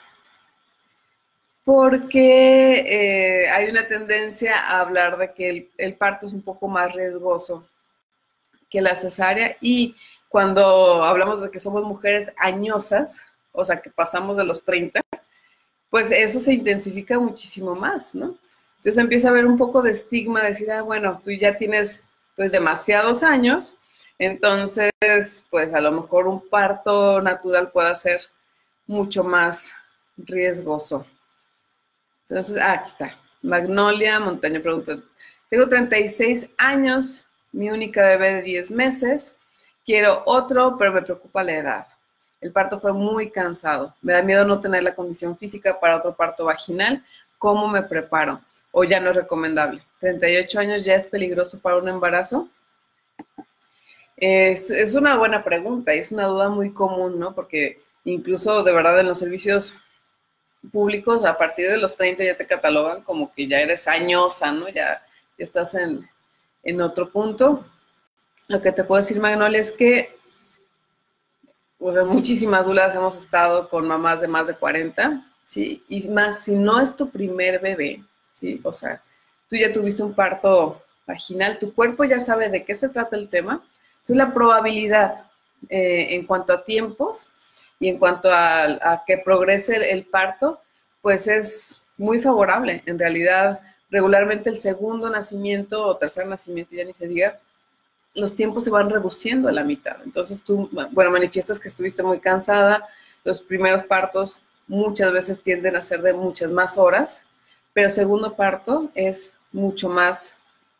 porque 1.64 3.44
eh, 3.44 3.50
hay 3.50 3.70
una 3.70 3.88
tendencia 3.88 4.60
a 4.60 4.82
hablar 4.82 5.18
de 5.18 5.34
que 5.34 5.50
el, 5.50 5.70
el, 5.78 5.96
parto 5.96 6.28
es 6.28 6.34
un 6.34 6.42
poco 6.42 6.68
más 6.68 6.94
riesgoso 6.94 7.68
que 8.70 8.82
la 8.82 8.96
cesárea 8.96 9.58
y 9.62 9.96
cuando 10.28 11.04
hablamos 11.04 11.42
de 11.42 11.50
que 11.50 11.60
somos 11.60 11.84
mujeres 11.84 12.32
añosas, 12.38 13.22
o 13.52 13.66
sea, 13.66 13.82
que 13.82 13.90
pasamos 13.90 14.38
de 14.38 14.44
los 14.44 14.64
30, 14.64 15.02
pues 15.90 16.12
eso 16.12 16.40
se 16.40 16.54
intensifica 16.54 17.18
muchísimo 17.18 17.76
más, 17.76 18.14
¿no? 18.14 18.38
Entonces 18.78 18.98
empieza 18.98 19.28
a 19.28 19.32
haber 19.32 19.46
un 19.46 19.58
poco 19.58 19.82
de 19.82 19.92
estigma, 19.92 20.44
decir, 20.44 20.72
ah, 20.72 20.84
bueno, 20.84 21.20
tú 21.24 21.32
ya 21.32 21.58
tienes 21.58 22.04
pues 22.36 22.52
demasiados 22.52 23.24
años, 23.24 23.78
entonces 24.18 24.92
pues 25.50 25.74
a 25.74 25.82
lo 25.82 25.92
mejor 25.92 26.28
un 26.28 26.48
parto 26.48 27.22
natural 27.22 27.72
puede 27.72 27.96
ser 27.96 28.22
mucho 28.88 29.24
más 29.24 29.74
riesgoso. 30.18 31.06
Entonces, 32.30 32.58
ah, 32.58 32.74
aquí 32.74 32.90
está. 32.90 33.18
Magnolia 33.42 34.20
Montaña 34.20 34.60
pregunta, 34.62 35.00
tengo 35.50 35.68
36 35.68 36.50
años, 36.58 37.28
mi 37.52 37.70
única 37.70 38.06
bebé 38.06 38.36
de 38.36 38.42
10 38.42 38.72
meses, 38.72 39.36
quiero 39.86 40.24
otro, 40.26 40.76
pero 40.78 40.94
me 40.94 41.02
preocupa 41.02 41.44
la 41.44 41.54
edad. 41.54 41.88
El 42.42 42.52
parto 42.52 42.80
fue 42.80 42.94
muy 42.94 43.30
cansado. 43.32 43.94
Me 44.02 44.14
da 44.14 44.22
miedo 44.22 44.46
no 44.46 44.62
tener 44.62 44.84
la 44.84 44.96
condición 44.96 45.38
física 45.38 45.80
para 45.80 45.98
otro 45.98 46.16
parto 46.16 46.46
vaginal. 46.46 47.04
¿Cómo 47.38 47.68
me 47.68 47.84
preparo? 47.84 48.40
O 48.72 48.84
ya 48.84 49.00
no 49.00 49.10
es 49.10 49.16
recomendable. 49.16 49.82
38 50.00 50.60
años 50.60 50.86
ya 50.86 50.96
es 50.96 51.08
peligroso 51.08 51.60
para 51.60 51.78
un 51.78 51.90
embarazo. 51.90 52.48
Es, 54.16 54.94
una 54.96 55.18
buena 55.18 55.44
pregunta 55.44 55.96
y 55.96 56.00
es 56.00 56.12
una 56.12 56.26
duda 56.26 56.50
muy 56.50 56.74
común, 56.74 57.20
¿no? 57.20 57.34
Porque 57.34 57.82
incluso 58.04 58.64
de 58.64 58.74
verdad 58.74 59.00
en 59.00 59.08
los 59.08 59.20
servicios 59.20 59.76
públicos 60.72 61.24
a 61.24 61.38
partir 61.38 61.70
de 61.70 61.78
los 61.78 61.96
30 61.96 62.24
ya 62.24 62.38
te 62.38 62.46
catalogan 62.46 63.02
como 63.02 63.34
que 63.34 63.48
ya 63.48 63.60
eres 63.60 63.88
añosa, 63.88 64.52
¿no? 64.52 64.68
Ya, 64.68 65.02
estás 65.38 65.74
en, 65.74 66.08
en 66.64 66.82
otro 66.82 67.10
punto. 67.10 67.66
Lo 68.48 68.62
que 68.62 68.72
te 68.72 68.84
puedo 68.84 69.02
decir, 69.02 69.20
Magnolia, 69.20 69.60
es 69.60 69.72
que 69.72 70.16
pues, 71.78 72.06
muchísimas 72.06 72.66
dudas 72.66 72.96
hemos 72.96 73.18
estado 73.18 73.70
con 73.70 73.88
mamás 73.88 74.22
de 74.22 74.28
más 74.28 74.48
de 74.48 74.56
40, 74.56 75.26
¿sí? 75.46 75.84
Y 75.88 76.08
más, 76.10 76.44
si 76.44 76.56
no 76.56 76.80
es 76.80 76.96
tu 76.96 77.10
primer 77.10 77.60
bebé, 77.60 78.04
¿sí? 78.40 78.60
O 78.64 78.74
sea, 78.74 79.02
tú 79.50 79.56
ya 79.56 79.72
tuviste 79.72 80.04
un 80.04 80.14
parto 80.14 80.82
vaginal, 81.08 81.58
tu 81.58 81.74
cuerpo 81.74 82.04
ya 82.04 82.20
sabe 82.20 82.50
de 82.50 82.64
qué 82.64 82.76
se 82.76 82.90
trata 82.90 83.16
el 83.16 83.30
tema. 83.30 83.64
Entonces, 83.94 84.16
la 84.16 84.34
probabilidad 84.34 85.26
eh, 85.70 86.16
en 86.16 86.26
cuanto 86.26 86.54
a 86.54 86.64
tiempos 86.64 87.30
y 87.80 87.90
en 87.90 87.98
cuanto 87.98 88.30
a, 88.32 89.04
que 89.06 89.18
progrese 89.18 89.76
el, 89.92 90.06
parto, 90.06 90.62
pues 91.02 91.28
es 91.28 91.82
muy 91.98 92.22
favorable. 92.22 92.84
En 92.86 93.00
realidad, 93.00 93.60
regularmente 93.90 94.50
el 94.50 94.58
segundo 94.58 95.10
nacimiento 95.10 95.86
o 95.86 95.98
tercer 95.98 96.28
nacimiento, 96.28 96.76
ya 96.76 96.86
ni 96.86 96.94
se 96.94 97.08
diga, 97.08 97.40
los 98.14 98.36
tiempos 98.36 98.64
se 98.64 98.70
van 98.70 98.90
reduciendo 98.90 99.48
a 99.48 99.52
la 99.52 99.64
mitad. 99.64 99.98
Entonces 100.04 100.44
tú, 100.44 100.70
bueno, 100.92 101.12
manifiestas 101.12 101.60
que 101.60 101.68
estuviste 101.68 102.04
muy 102.04 102.20
cansada, 102.20 102.88
los 103.24 103.42
primeros 103.42 103.84
partos 103.84 104.44
muchas 104.68 105.12
veces 105.12 105.42
tienden 105.42 105.76
a 105.76 105.82
ser 105.82 106.02
de 106.02 106.14
muchas 106.14 106.52
más 106.52 106.78
horas, 106.78 107.24
pero 107.74 107.88
el 107.88 107.94
segundo 107.94 108.36
parto 108.36 108.92
es 108.96 109.34
mucho 109.52 109.90
más 109.90 110.38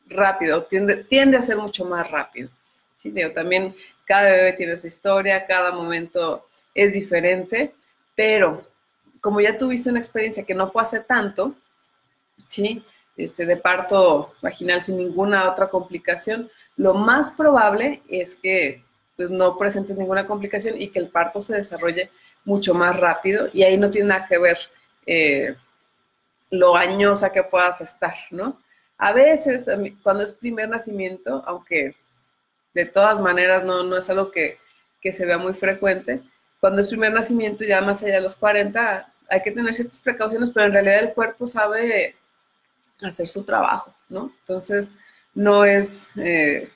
rápido, 0.08 0.64
tiende, 0.64 1.04
tiende 1.04 1.38
a 1.38 1.42
ser 1.42 1.58
mucho 1.58 1.86
más 1.86 2.10
rápido. 2.10 2.50
Sí, 2.94 3.12
digo, 3.12 3.32
también 3.32 3.76
cada 4.06 4.24
bebé 4.24 4.54
tiene 4.54 4.78
su 4.78 4.88
historia, 4.88 5.46
cada 5.46 5.72
momento 5.72 6.46
es 6.74 6.94
diferente, 6.94 7.74
pero 8.16 8.64
como 9.22 9.42
ya 9.42 9.58
tuviste 9.58 9.90
una 9.90 10.00
experiencia 10.00 10.44
que 10.44 10.54
no 10.54 10.72
fue 10.72 10.82
hace 10.82 11.00
tanto, 11.00 11.56
¿sí? 12.48 12.84
Este, 13.20 13.46
de 13.46 13.58
parto 13.58 14.34
vaginal 14.42 14.82
sin 14.82 14.96
ninguna 14.96 15.52
otra 15.52 15.70
complicación, 15.70 16.50
lo 16.78 16.94
más 16.94 17.32
probable 17.32 18.02
es 18.08 18.38
que 18.38 18.82
pues, 19.18 19.30
no 19.30 19.58
presentes 19.58 19.98
ninguna 19.98 20.26
complicación 20.26 20.82
y 20.82 20.88
que 20.88 21.00
el 21.00 21.10
parto 21.10 21.42
se 21.42 21.58
desarrolle 21.58 22.10
mucho 22.46 22.74
más 22.74 22.98
rápido 22.98 23.50
y 23.52 23.64
ahí 23.64 23.78
no 23.78 23.90
tiene 23.90 24.08
nada 24.08 24.26
que 24.26 24.38
ver 24.38 24.58
eh, 25.06 25.54
lo 26.50 26.78
añosa 26.78 27.34
que 27.34 27.44
puedas 27.44 27.82
estar, 27.82 28.14
¿no? 28.32 28.58
A 28.98 29.12
veces, 29.12 29.66
cuando 30.02 30.24
es 30.24 30.32
primer 30.32 30.70
nacimiento, 30.70 31.44
aunque 31.46 31.98
de 32.74 32.86
todas 32.86 33.20
maneras 33.20 33.66
no, 33.66 33.84
no 33.84 33.98
es 33.98 34.10
algo 34.10 34.32
que, 34.32 34.60
que 35.02 35.12
se 35.12 35.26
vea 35.26 35.38
muy 35.38 35.54
frecuente, 35.54 36.22
cuando 36.62 36.80
es 36.80 36.88
primer 36.88 37.12
nacimiento, 37.12 37.66
ya 37.66 37.82
más 37.82 38.02
allá 38.02 38.16
de 38.16 38.22
los 38.22 38.36
40, 38.36 39.12
hay 39.28 39.42
que 39.42 39.52
tener 39.52 39.74
ciertas 39.74 40.00
precauciones, 40.00 40.52
pero 40.52 40.68
en 40.68 40.72
realidad 40.72 41.00
el 41.00 41.14
cuerpo 41.14 41.50
sabe 41.50 42.16
hacer 43.02 43.28
su 43.28 43.44
trabajo, 43.44 43.94
¿no? 44.10 44.34
Entonces, 44.42 44.92
no 45.34 45.66
es 45.66 46.12
eh, 46.18 46.70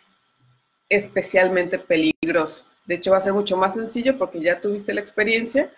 especialmente 0.89 1.79
peligroso. 1.79 2.65
De 2.85 2.95
hecho, 2.95 3.11
va 3.11 3.17
a 3.17 3.21
ser 3.21 3.33
mucho 3.33 3.57
más 3.57 3.73
sencillo 3.73 4.17
porque 4.17 4.41
ya 4.41 4.59
tuviste 4.59 4.93
la 4.93 5.01
experiencia, 5.01 5.71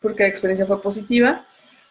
porque 0.00 0.24
la 0.24 0.28
experiencia 0.28 0.66
fue 0.66 0.82
positiva 0.82 1.46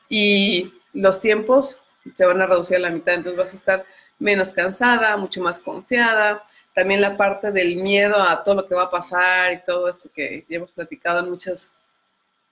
y 0.09 0.73
los 0.93 1.19
tiempos 1.19 1.79
se 2.13 2.25
van 2.25 2.41
a 2.41 2.47
reducir 2.47 2.77
a 2.77 2.79
la 2.79 2.89
mitad, 2.89 3.13
entonces 3.13 3.37
vas 3.37 3.53
a 3.53 3.57
estar 3.57 3.85
menos 4.17 4.51
cansada, 4.51 5.15
mucho 5.17 5.41
más 5.41 5.59
confiada, 5.59 6.43
también 6.73 7.01
la 7.01 7.17
parte 7.17 7.51
del 7.51 7.77
miedo 7.77 8.15
a 8.21 8.43
todo 8.43 8.55
lo 8.55 8.67
que 8.67 8.75
va 8.75 8.83
a 8.83 8.91
pasar 8.91 9.53
y 9.53 9.63
todo 9.63 9.87
esto 9.87 10.09
que 10.13 10.45
ya 10.49 10.57
hemos 10.57 10.71
platicado 10.71 11.19
en 11.19 11.29
muchas 11.29 11.71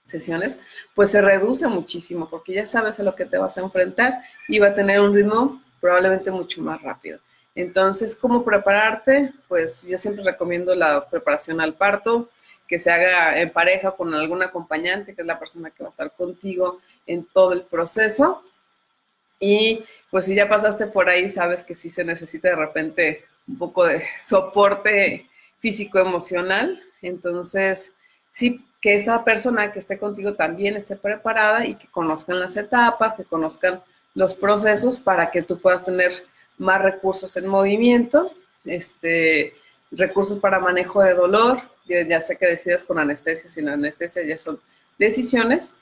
sesiones, 0.08 0.58
pues 0.94 1.10
se 1.10 1.20
reduce 1.20 1.66
muchísimo 1.68 2.28
porque 2.28 2.54
ya 2.54 2.66
sabes 2.66 2.98
a 2.98 3.02
lo 3.02 3.14
que 3.14 3.26
te 3.26 3.38
vas 3.38 3.56
a 3.58 3.62
enfrentar 3.62 4.20
y 4.48 4.58
va 4.58 4.68
a 4.68 4.74
tener 4.74 5.00
un 5.00 5.14
ritmo 5.14 5.62
probablemente 5.80 6.30
mucho 6.30 6.60
más 6.62 6.82
rápido. 6.82 7.20
Entonces, 7.54 8.14
¿cómo 8.16 8.44
prepararte? 8.44 9.32
Pues 9.48 9.86
yo 9.86 9.98
siempre 9.98 10.24
recomiendo 10.24 10.74
la 10.74 11.08
preparación 11.08 11.60
al 11.60 11.74
parto, 11.74 12.30
que 12.68 12.78
se 12.78 12.90
haga 12.90 13.40
en 13.40 13.50
pareja 13.50 13.92
con 13.92 14.14
algún 14.14 14.42
acompañante, 14.42 15.14
que 15.14 15.22
es 15.22 15.26
la 15.26 15.38
persona 15.38 15.70
que 15.70 15.82
va 15.82 15.88
a 15.88 15.90
estar 15.90 16.12
contigo 16.12 16.80
en 17.06 17.24
todo 17.24 17.52
el 17.52 17.62
proceso. 17.62 18.44
Y 19.40 19.84
pues 20.10 20.26
si 20.26 20.34
ya 20.34 20.48
pasaste 20.48 20.86
por 20.86 21.08
ahí, 21.08 21.30
sabes 21.30 21.64
que 21.64 21.74
sí 21.74 21.90
se 21.90 22.04
necesita 22.04 22.48
de 22.48 22.56
repente 22.56 23.24
un 23.48 23.58
poco 23.58 23.86
de 23.86 24.04
soporte 24.18 25.26
físico-emocional. 25.58 26.82
Entonces, 27.00 27.94
sí, 28.32 28.64
que 28.80 28.96
esa 28.96 29.24
persona 29.24 29.72
que 29.72 29.80
esté 29.80 29.98
contigo 29.98 30.34
también 30.34 30.76
esté 30.76 30.96
preparada 30.96 31.66
y 31.66 31.74
que 31.74 31.88
conozcan 31.88 32.38
las 32.40 32.56
etapas, 32.56 33.14
que 33.14 33.24
conozcan 33.24 33.82
los 34.14 34.34
procesos 34.34 34.98
para 34.98 35.30
que 35.30 35.42
tú 35.42 35.60
puedas 35.60 35.84
tener 35.84 36.12
más 36.58 36.82
recursos 36.82 37.36
en 37.36 37.46
movimiento, 37.46 38.32
este, 38.64 39.54
recursos 39.90 40.38
para 40.38 40.58
manejo 40.58 41.02
de 41.02 41.14
dolor, 41.14 41.62
ya 41.86 42.20
sé 42.20 42.36
que 42.36 42.46
decidas 42.46 42.84
con 42.84 42.98
anestesia, 42.98 43.48
sin 43.48 43.68
anestesia 43.68 44.22
ya 44.22 44.36
son 44.36 44.60
decisiones, 44.98 45.72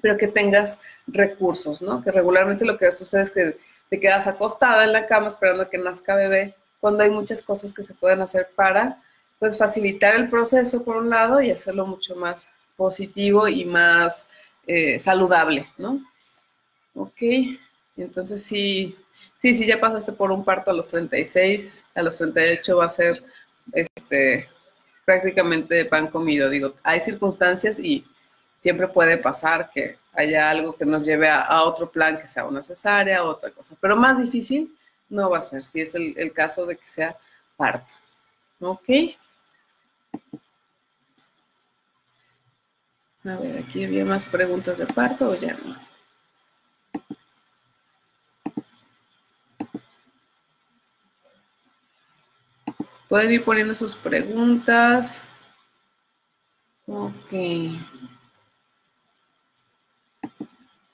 pero 0.00 0.18
que 0.18 0.28
tengas 0.28 0.78
recursos, 1.06 1.80
¿no? 1.80 2.02
Que 2.02 2.12
regularmente 2.12 2.64
lo 2.64 2.76
que 2.76 2.90
sucede 2.92 3.22
es 3.22 3.30
que 3.30 3.56
te 3.88 4.00
quedas 4.00 4.26
acostada 4.26 4.84
en 4.84 4.92
la 4.92 5.06
cama 5.06 5.28
esperando 5.28 5.68
que 5.70 5.78
nazca 5.78 6.16
bebé 6.16 6.54
cuando 6.80 7.04
hay 7.04 7.10
muchas 7.10 7.42
cosas 7.42 7.72
que 7.72 7.82
se 7.82 7.94
pueden 7.94 8.20
hacer 8.20 8.50
para 8.54 9.00
pues 9.42 9.58
facilitar 9.58 10.14
el 10.14 10.28
proceso 10.28 10.84
por 10.84 10.98
un 10.98 11.10
lado 11.10 11.40
y 11.40 11.50
hacerlo 11.50 11.84
mucho 11.84 12.14
más 12.14 12.48
positivo 12.76 13.48
y 13.48 13.64
más 13.64 14.28
eh, 14.68 15.00
saludable, 15.00 15.68
¿no? 15.78 16.00
Ok, 16.94 17.20
entonces 17.96 18.40
sí, 18.40 18.96
sí, 19.38 19.56
sí, 19.56 19.66
ya 19.66 19.80
pasaste 19.80 20.12
por 20.12 20.30
un 20.30 20.44
parto 20.44 20.70
a 20.70 20.74
los 20.74 20.86
36, 20.86 21.82
a 21.92 22.02
los 22.02 22.18
38 22.18 22.76
va 22.76 22.84
a 22.84 22.90
ser 22.90 23.20
este, 23.72 24.48
prácticamente 25.04 25.86
pan 25.86 26.06
comido. 26.06 26.48
Digo, 26.48 26.74
hay 26.84 27.00
circunstancias 27.00 27.80
y 27.80 28.06
siempre 28.60 28.86
puede 28.86 29.18
pasar 29.18 29.72
que 29.74 29.98
haya 30.12 30.50
algo 30.50 30.76
que 30.76 30.84
nos 30.84 31.04
lleve 31.04 31.28
a, 31.28 31.64
otro 31.64 31.90
plan, 31.90 32.16
que 32.16 32.28
sea 32.28 32.44
una 32.44 32.62
cesárea, 32.62 33.24
otra 33.24 33.50
cosa, 33.50 33.74
pero 33.80 33.96
más 33.96 34.20
difícil 34.20 34.72
no 35.08 35.30
va 35.30 35.38
a 35.38 35.42
ser, 35.42 35.64
si 35.64 35.80
es 35.80 35.96
el, 35.96 36.32
caso 36.32 36.64
de 36.64 36.76
que 36.76 36.86
sea 36.86 37.16
parto. 37.56 37.92
¿Ok? 38.60 38.88
A 43.24 43.36
ver, 43.36 43.58
aquí 43.58 43.84
había 43.84 44.04
más 44.04 44.24
preguntas 44.26 44.78
de 44.78 44.86
parto 44.86 45.30
o 45.30 45.34
ya 45.36 45.54
no. 45.54 45.76
Pueden 53.08 53.30
ir 53.30 53.44
poniendo 53.44 53.74
sus 53.74 53.94
preguntas. 53.94 55.22
Ok. 56.86 57.30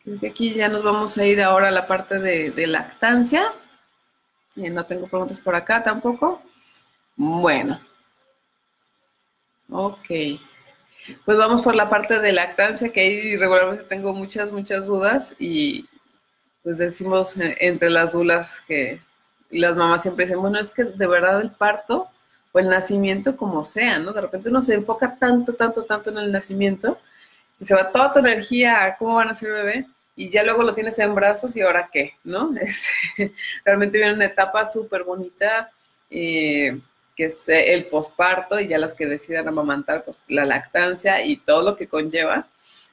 Creo 0.03 0.21
que 0.21 0.27
aquí 0.27 0.53
ya 0.53 0.69
nos 0.69 0.83
vamos 0.83 1.17
a 1.17 1.25
ir 1.25 1.41
ahora 1.41 1.69
a 1.69 1.71
la 1.71 1.87
parte 1.87 2.19
de, 2.19 2.67
lactancia. 2.67 3.53
Eh, 4.57 4.69
no 4.69 4.85
tengo 4.85 5.07
preguntas 5.07 5.39
por 5.39 5.55
acá 5.55 5.83
tampoco. 5.83 6.43
Bueno. 7.17 7.81
Ok. 9.71 10.11
Pues 11.25 11.39
vamos 11.39 11.63
por 11.63 11.75
la 11.75 11.89
parte 11.89 12.21
de 12.21 12.33
lactancia, 12.33 12.91
que 12.91 13.01
ahí 13.01 13.37
regularmente 13.37 13.85
tengo 13.85 14.13
muchas, 14.13 14.53
muchas 14.53 14.87
dudas 14.87 15.35
y 15.39 15.89
pues 16.63 16.77
decimos 16.77 17.37
eh, 17.39 17.57
entre 17.61 17.91
las 17.91 18.13
dudas 18.13 18.63
que 18.67 19.01
las 19.51 19.77
mamás 19.77 20.03
siempre 20.03 20.27
dicen, 20.27 20.41
bueno, 20.41 20.59
es 20.59 20.73
que 20.73 20.85
de 20.85 21.07
verdad 21.07 21.41
el 21.41 21.51
parto 21.51 22.09
o 22.53 22.59
el 22.59 22.69
nacimiento 22.69 23.37
como 23.37 23.65
sea, 23.65 23.99
¿no? 23.99 24.13
De 24.13 24.21
repente 24.21 24.49
uno 24.51 24.61
se 24.61 24.75
enfoca 24.75 25.17
tanto, 25.17 25.55
tanto, 25.55 25.85
tanto 25.85 26.11
en 26.11 26.19
el 26.19 26.33
nacimiento 26.33 26.99
y 27.59 27.65
se 27.65 27.75
va 27.75 27.91
toda 27.91 28.13
tu 28.13 28.19
energía 28.19 28.85
a 28.85 28.97
cómo 28.97 29.15
van 29.15 29.29
a 29.29 29.35
ser 29.35 29.51
el 29.51 29.55
bebé 29.55 29.87
y 30.15 30.31
ya 30.31 30.43
luego 30.43 30.63
lo 30.63 30.75
tienes 30.75 30.99
en 30.99 31.15
brazos 31.15 31.57
y 31.57 31.61
ahora 31.61 31.89
qué, 31.93 32.15
¿no? 32.25 32.51
realmente 33.65 33.99
viene 33.99 34.15
una 34.15 34.27
etapa 34.27 34.67
súper 34.67 35.05
bonita. 35.05 35.71
Eh, 36.11 36.79
que 37.19 37.25
es 37.25 37.49
el 37.49 37.87
posparto 37.87 38.61
y 38.61 38.69
ya 38.69 38.79
las 38.79 38.95
que 38.95 39.05
decidan 39.05 39.49
amamantar, 39.49 40.05
pues 40.05 40.23
la 40.29 40.45
lactancia 40.45 41.21
y 41.25 41.37
todo 41.37 41.65
lo 41.65 41.77
que 41.77 41.89
conlleva. 41.89 42.47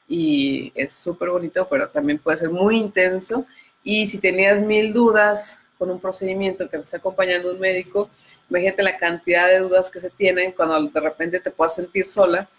Y 0.08 0.72
es 0.74 0.96
súper 0.96 1.30
bonito, 1.30 1.68
pero 1.70 1.90
también 1.90 2.18
puede 2.18 2.40
ser 2.40 2.50
muy 2.50 2.76
intenso. 2.76 3.46
Y 3.84 4.08
si 4.08 4.18
tenías 4.18 4.64
mil 4.64 4.92
dudas 4.94 5.60
con 5.78 5.92
un 5.92 6.00
procedimiento 6.00 6.68
que 6.68 6.78
te 6.80 6.84
está 6.84 6.98
acompañando 6.98 7.52
un 7.54 7.60
médico, 7.60 8.10
imagínate 8.50 8.82
la 8.82 8.98
cantidad 8.98 9.48
de 9.48 9.60
dudas 9.60 9.92
que 9.92 10.00
se 10.00 10.10
tienen 10.10 10.54
cuando 10.54 10.82
de 10.82 11.00
repente 11.00 11.40
te 11.40 11.52
puedas 11.52 11.76
sentir 11.76 12.08
sola 12.08 12.50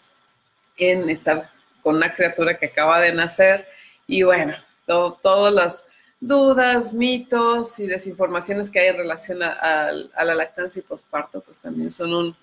en 0.77 1.11
estar 1.11 1.51
con 1.83 1.97
una 1.97 2.15
criatura 2.15 2.57
que 2.57 2.67
acaba 2.67 3.01
de 3.01 3.13
nacer. 3.13 3.67
Y 4.07 4.23
bueno, 4.23 4.55
todas 4.87 5.53
las 5.53 5.89
dudas, 6.21 6.93
mitos 6.93 7.79
y 7.79 7.87
desinformaciones 7.87 8.71
que 8.71 8.81
hay 8.81 8.89
en 8.89 8.99
relación 8.99 9.43
a, 9.43 9.93
la 9.93 10.35
lactancia 10.35 10.81
y 10.81 10.83
posparto, 10.83 11.41
pues 11.41 11.61
también 11.61 11.91
son 11.91 12.37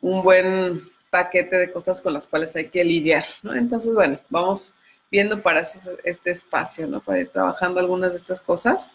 un, 0.00 0.22
buen 0.22 0.90
paquete 1.10 1.56
de 1.56 1.70
cosas 1.70 2.02
con 2.02 2.14
las 2.14 2.26
cuales 2.26 2.56
hay 2.56 2.68
que 2.68 2.84
lidiar, 2.84 3.24
¿no? 3.42 3.54
Entonces, 3.54 3.94
bueno, 3.94 4.18
vamos 4.30 4.72
viendo 5.10 5.42
para 5.42 5.62
este 6.04 6.30
espacio, 6.30 6.86
¿no? 6.86 7.00
Para 7.00 7.20
ir 7.20 7.28
trabajando 7.28 7.78
algunas 7.78 8.12
de 8.12 8.18
estas 8.18 8.40
cosas. 8.40 8.90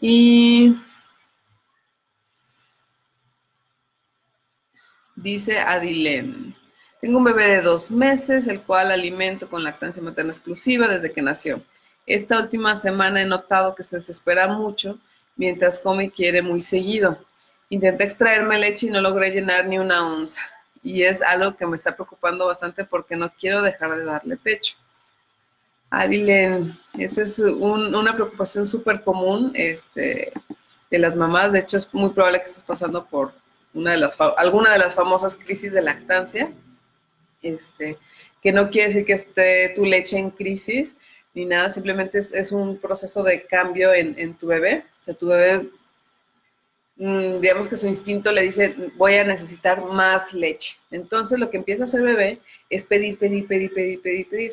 Y 0.00 0.76
dice 5.14 5.58
Adilén, 5.58 6.54
tengo 7.00 7.18
un 7.18 7.24
bebé 7.24 7.44
de 7.56 7.62
dos 7.62 7.90
meses, 7.90 8.46
el 8.46 8.62
cual 8.62 8.90
alimento 8.90 9.48
con 9.48 9.62
lactancia 9.62 10.02
materna 10.02 10.32
exclusiva 10.32 10.88
desde 10.88 11.12
que 11.12 11.22
nació. 11.22 11.62
Esta 12.06 12.40
última 12.40 12.76
semana 12.76 13.20
he 13.20 13.26
notado 13.26 13.74
que 13.74 13.82
se 13.82 13.96
desespera 13.96 14.46
mucho 14.46 14.98
mientras 15.34 15.78
come 15.80 16.04
y 16.04 16.10
quiere 16.10 16.40
muy 16.40 16.62
seguido. 16.62 17.18
Intenté 17.68 18.04
extraerme 18.04 18.58
leche 18.58 18.86
y 18.86 18.90
no 18.90 19.00
logré 19.00 19.30
llenar 19.30 19.66
ni 19.66 19.78
una 19.78 20.06
onza. 20.06 20.40
Y 20.84 21.02
es 21.02 21.20
algo 21.20 21.56
que 21.56 21.66
me 21.66 21.74
está 21.74 21.96
preocupando 21.96 22.46
bastante 22.46 22.84
porque 22.84 23.16
no 23.16 23.32
quiero 23.32 23.60
dejar 23.60 23.96
de 23.96 24.04
darle 24.04 24.36
pecho. 24.36 24.76
Adilen, 25.90 26.78
esa 26.96 27.22
es 27.22 27.38
una 27.40 28.14
preocupación 28.14 28.66
súper 28.66 29.02
común 29.02 29.52
este, 29.54 30.32
de 30.90 30.98
las 30.98 31.16
mamás. 31.16 31.52
De 31.52 31.58
hecho, 31.58 31.76
es 31.76 31.92
muy 31.92 32.10
probable 32.10 32.38
que 32.38 32.44
estés 32.44 32.62
pasando 32.62 33.04
por 33.04 33.32
una 33.74 33.92
de 33.92 33.96
las, 33.96 34.16
alguna 34.36 34.72
de 34.72 34.78
las 34.78 34.94
famosas 34.94 35.34
crisis 35.34 35.72
de 35.72 35.82
lactancia. 35.82 36.52
Este, 37.42 37.98
que 38.42 38.52
no 38.52 38.70
quiere 38.70 38.88
decir 38.88 39.04
que 39.04 39.12
esté 39.12 39.72
tu 39.74 39.84
leche 39.84 40.16
en 40.18 40.30
crisis, 40.30 40.94
ni 41.36 41.44
nada, 41.44 41.70
simplemente 41.70 42.16
es, 42.16 42.50
un 42.50 42.78
proceso 42.78 43.22
de 43.22 43.44
cambio 43.44 43.92
en, 43.92 44.32
tu 44.38 44.46
bebé. 44.46 44.84
O 44.98 45.02
sea, 45.02 45.12
tu 45.12 45.26
bebé, 45.26 45.68
mm, 46.96 47.40
digamos 47.40 47.68
que 47.68 47.76
su 47.76 47.86
instinto 47.86 48.32
le 48.32 48.40
dice, 48.40 48.74
voy 48.96 49.16
a 49.16 49.24
necesitar 49.24 49.84
más 49.84 50.32
leche. 50.32 50.78
Entonces 50.90 51.38
lo 51.38 51.50
que 51.50 51.58
empieza 51.58 51.84
a 51.84 51.86
hacer 51.88 52.00
bebé 52.00 52.40
es 52.70 52.86
pedir, 52.86 53.18
pedir, 53.18 53.46
pedir, 53.46 53.72
pedir, 53.74 54.00
pedir, 54.00 54.28
pedir. 54.30 54.52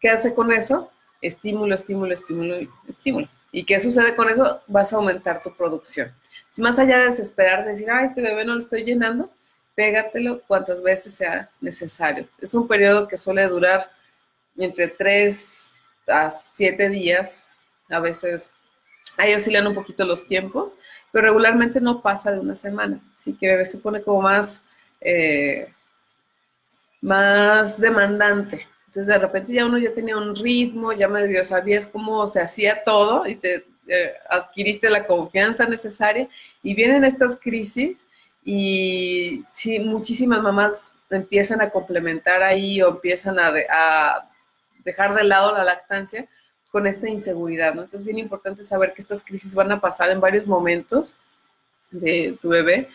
¿Qué 0.00 0.10
hace 0.10 0.34
con 0.34 0.52
eso? 0.52 0.90
Estímulo, 1.22 1.72
estímulo, 1.76 2.12
estímulo, 2.12 2.68
estímulo. 2.88 3.28
¿Y 3.52 3.64
qué 3.64 3.78
sucede 3.78 4.16
con 4.16 4.28
eso? 4.28 4.60
Vas 4.66 4.92
a 4.92 4.96
aumentar 4.96 5.40
tu 5.40 5.54
producción. 5.54 6.12
Más 6.56 6.80
allá 6.80 6.98
de 6.98 7.06
desesperar, 7.06 7.64
decir, 7.64 7.88
ah, 7.88 8.04
este 8.04 8.20
bebé 8.20 8.44
no 8.44 8.54
lo 8.54 8.60
estoy 8.60 8.82
llenando, 8.82 9.30
pégatelo 9.76 10.40
cuantas 10.48 10.82
veces 10.82 11.14
sea 11.14 11.48
necesario. 11.60 12.26
Es 12.40 12.54
un 12.54 12.66
periodo 12.66 13.06
que 13.06 13.18
suele 13.18 13.46
durar 13.46 13.88
entre 14.56 14.88
tres 14.88 15.73
a 16.06 16.30
siete 16.30 16.88
días, 16.88 17.46
a 17.90 18.00
veces 18.00 18.52
ahí 19.16 19.34
oscilan 19.34 19.66
un 19.66 19.74
poquito 19.74 20.04
los 20.04 20.26
tiempos, 20.26 20.78
pero 21.12 21.28
regularmente 21.28 21.80
no 21.80 22.02
pasa 22.02 22.32
de 22.32 22.40
una 22.40 22.56
semana, 22.56 23.00
así 23.12 23.34
que 23.34 23.48
bebé 23.48 23.66
se 23.66 23.78
pone 23.78 24.02
como 24.02 24.22
más, 24.22 24.64
eh, 25.00 25.72
más 27.00 27.80
demandante. 27.80 28.66
Entonces 28.86 29.06
de 29.06 29.18
repente 29.18 29.52
ya 29.52 29.66
uno 29.66 29.78
ya 29.78 29.92
tenía 29.92 30.16
un 30.16 30.36
ritmo, 30.36 30.92
ya 30.92 31.08
medio 31.08 31.44
sabías 31.44 31.86
cómo 31.86 32.26
se 32.26 32.40
hacía 32.40 32.84
todo 32.84 33.26
y 33.26 33.36
te 33.36 33.66
eh, 33.86 34.14
adquiriste 34.30 34.88
la 34.88 35.06
confianza 35.06 35.66
necesaria 35.66 36.28
y 36.62 36.74
vienen 36.74 37.04
estas 37.04 37.38
crisis 37.38 38.06
y 38.44 39.42
sí, 39.52 39.78
muchísimas 39.78 40.42
mamás 40.42 40.92
empiezan 41.10 41.60
a 41.60 41.70
complementar 41.70 42.42
ahí 42.42 42.80
o 42.82 42.90
empiezan 42.90 43.38
a, 43.38 43.52
a 43.70 44.30
dejar 44.84 45.14
de 45.14 45.24
lado 45.24 45.52
la 45.52 45.64
lactancia 45.64 46.28
con 46.70 46.86
esta 46.86 47.08
inseguridad, 47.08 47.74
¿no? 47.74 47.82
Entonces 47.82 48.00
es 48.00 48.06
bien 48.06 48.18
importante 48.18 48.64
saber 48.64 48.92
que 48.92 49.02
estas 49.02 49.24
crisis 49.24 49.54
van 49.54 49.70
a 49.72 49.80
pasar 49.80 50.10
en 50.10 50.20
varios 50.20 50.46
momentos 50.46 51.14
de 51.90 52.36
tu 52.42 52.48
bebé 52.48 52.88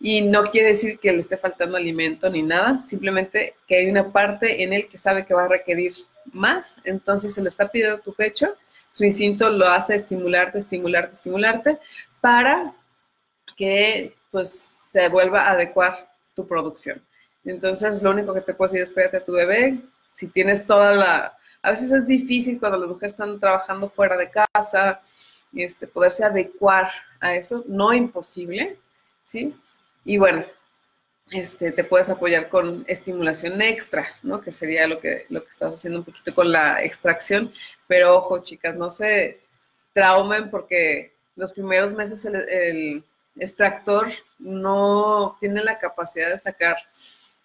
y 0.00 0.22
no 0.22 0.44
quiere 0.50 0.68
decir 0.68 0.98
que 0.98 1.12
le 1.12 1.20
esté 1.20 1.36
faltando 1.36 1.76
alimento 1.76 2.28
ni 2.28 2.42
nada, 2.42 2.80
simplemente 2.80 3.54
que 3.68 3.76
hay 3.76 3.90
una 3.90 4.10
parte 4.10 4.62
en 4.62 4.72
él 4.72 4.88
que 4.88 4.98
sabe 4.98 5.26
que 5.26 5.34
va 5.34 5.44
a 5.44 5.48
requerir 5.48 5.92
más, 6.32 6.76
entonces 6.84 7.34
se 7.34 7.42
le 7.42 7.48
está 7.48 7.68
pidiendo 7.68 8.00
tu 8.00 8.14
pecho, 8.14 8.54
su 8.90 9.04
instinto 9.04 9.48
lo 9.48 9.68
hace 9.68 9.94
estimularte, 9.94 10.58
estimularte, 10.58 11.14
estimularte 11.14 11.78
para 12.20 12.74
que 13.56 14.14
pues 14.30 14.78
se 14.90 15.08
vuelva 15.08 15.42
a 15.42 15.52
adecuar 15.52 16.08
tu 16.34 16.46
producción. 16.46 17.02
Entonces, 17.44 18.02
lo 18.02 18.10
único 18.10 18.34
que 18.34 18.40
te 18.40 18.54
puedo 18.54 18.70
decir 18.70 18.82
es 18.82 18.88
espérate 18.88 19.18
a 19.18 19.24
tu 19.24 19.32
bebé, 19.32 19.78
si 20.14 20.28
tienes 20.28 20.66
toda 20.66 20.92
la... 20.92 21.36
A 21.62 21.70
veces 21.70 21.92
es 21.92 22.06
difícil 22.06 22.58
cuando 22.58 22.78
las 22.78 22.88
mujeres 22.88 23.12
están 23.12 23.38
trabajando 23.38 23.88
fuera 23.90 24.16
de 24.16 24.30
casa, 24.30 25.00
este, 25.54 25.86
poderse 25.86 26.24
adecuar 26.24 26.88
a 27.20 27.34
eso, 27.34 27.64
no 27.66 27.92
imposible, 27.92 28.78
¿sí? 29.22 29.54
Y 30.04 30.16
bueno, 30.16 30.44
este, 31.30 31.70
te 31.72 31.84
puedes 31.84 32.10
apoyar 32.10 32.48
con 32.48 32.84
estimulación 32.88 33.60
extra, 33.62 34.06
¿no? 34.22 34.40
Que 34.40 34.52
sería 34.52 34.86
lo 34.86 35.00
que, 35.00 35.26
lo 35.28 35.44
que 35.44 35.50
estás 35.50 35.74
haciendo 35.74 36.00
un 36.00 36.04
poquito 36.04 36.34
con 36.34 36.50
la 36.50 36.82
extracción. 36.82 37.52
Pero 37.86 38.16
ojo, 38.16 38.42
chicas, 38.42 38.76
no 38.76 38.90
se 38.90 39.40
traumen 39.92 40.50
porque 40.50 41.12
los 41.36 41.52
primeros 41.52 41.94
meses 41.94 42.24
el, 42.24 43.04
extractor 43.36 44.08
no 44.38 45.36
tiene 45.38 45.62
la 45.62 45.78
capacidad 45.78 46.30
de 46.30 46.38
sacar 46.38 46.76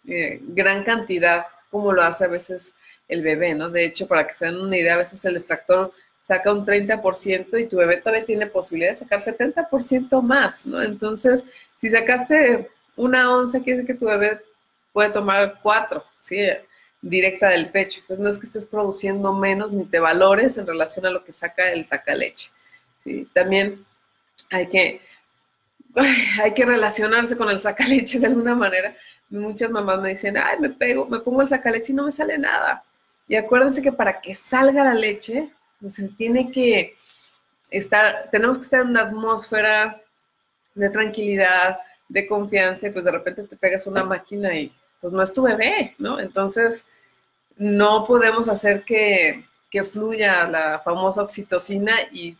eh, 0.07 0.39
gran 0.41 0.83
cantidad 0.83 1.45
como 1.75 1.91
lo 1.91 2.03
hace 2.03 2.23
a 2.23 2.29
veces 2.29 2.73
el 3.09 3.21
bebé, 3.21 3.53
¿no? 3.53 3.69
De 3.69 3.83
hecho, 3.83 4.07
para 4.07 4.25
que 4.25 4.33
se 4.33 4.45
den 4.45 4.55
una 4.55 4.77
idea, 4.77 4.93
a 4.93 4.99
veces 4.99 5.25
el 5.25 5.35
extractor 5.35 5.91
saca 6.21 6.53
un 6.53 6.65
30% 6.65 7.59
y 7.59 7.67
tu 7.67 7.75
bebé 7.75 7.97
todavía 7.97 8.23
tiene 8.23 8.47
posibilidad 8.47 8.91
de 8.91 8.95
sacar 8.95 9.19
70% 9.19 10.21
más, 10.21 10.65
¿no? 10.65 10.81
Entonces, 10.81 11.43
si 11.81 11.89
sacaste 11.89 12.69
una 12.95 13.29
onza, 13.35 13.59
quiere 13.61 13.81
decir 13.81 13.93
que 13.93 13.99
tu 13.99 14.05
bebé 14.05 14.39
puede 14.93 15.09
tomar 15.11 15.59
cuatro, 15.61 16.05
¿sí? 16.21 16.37
Directa 17.01 17.49
del 17.49 17.71
pecho. 17.71 17.99
Entonces, 17.99 18.23
no 18.23 18.29
es 18.29 18.37
que 18.37 18.45
estés 18.45 18.65
produciendo 18.65 19.33
menos 19.33 19.73
ni 19.73 19.83
te 19.83 19.99
valores 19.99 20.57
en 20.57 20.65
relación 20.65 21.05
a 21.05 21.09
lo 21.09 21.25
que 21.25 21.33
saca 21.33 21.73
el 21.73 21.85
saca 21.85 22.15
leche. 22.15 22.51
¿sí? 23.03 23.27
También 23.33 23.85
hay 24.49 24.67
que, 24.67 25.01
hay 26.41 26.53
que 26.53 26.65
relacionarse 26.65 27.35
con 27.35 27.49
el 27.49 27.59
saca 27.59 27.85
leche 27.85 28.17
de 28.17 28.27
alguna 28.27 28.55
manera 28.55 28.95
muchas 29.35 29.69
mamás 29.69 30.01
me 30.01 30.09
dicen, 30.09 30.37
ay, 30.37 30.59
me 30.59 30.69
pego, 30.69 31.05
me 31.07 31.19
pongo 31.19 31.41
el 31.41 31.47
sacaleche 31.47 31.91
y 31.91 31.95
no 31.95 32.05
me 32.05 32.11
sale 32.11 32.37
nada. 32.37 32.83
Y 33.27 33.35
acuérdense 33.35 33.81
que 33.81 33.91
para 33.91 34.21
que 34.21 34.33
salga 34.33 34.83
la 34.83 34.93
leche, 34.93 35.49
pues 35.79 35.99
tiene 36.17 36.51
que 36.51 36.95
estar, 37.69 38.29
tenemos 38.31 38.57
que 38.57 38.63
estar 38.63 38.81
en 38.81 38.89
una 38.89 39.01
atmósfera 39.01 40.01
de 40.73 40.89
tranquilidad, 40.89 41.79
de 42.07 42.27
confianza, 42.27 42.87
y 42.87 42.91
pues 42.91 43.05
de 43.05 43.11
repente 43.11 43.43
te 43.43 43.55
pegas 43.55 43.87
una 43.87 44.03
máquina 44.03 44.55
y 44.55 44.71
pues 45.01 45.11
no 45.13 45.21
es 45.21 45.33
tu 45.33 45.43
bebé, 45.43 45.95
¿no? 45.97 46.19
Entonces, 46.19 46.87
no 47.57 48.05
podemos 48.05 48.49
hacer 48.49 48.83
que, 48.83 49.45
que 49.69 49.83
fluya 49.83 50.47
la 50.47 50.79
famosa 50.79 51.21
oxitocina 51.21 51.95
y 52.11 52.37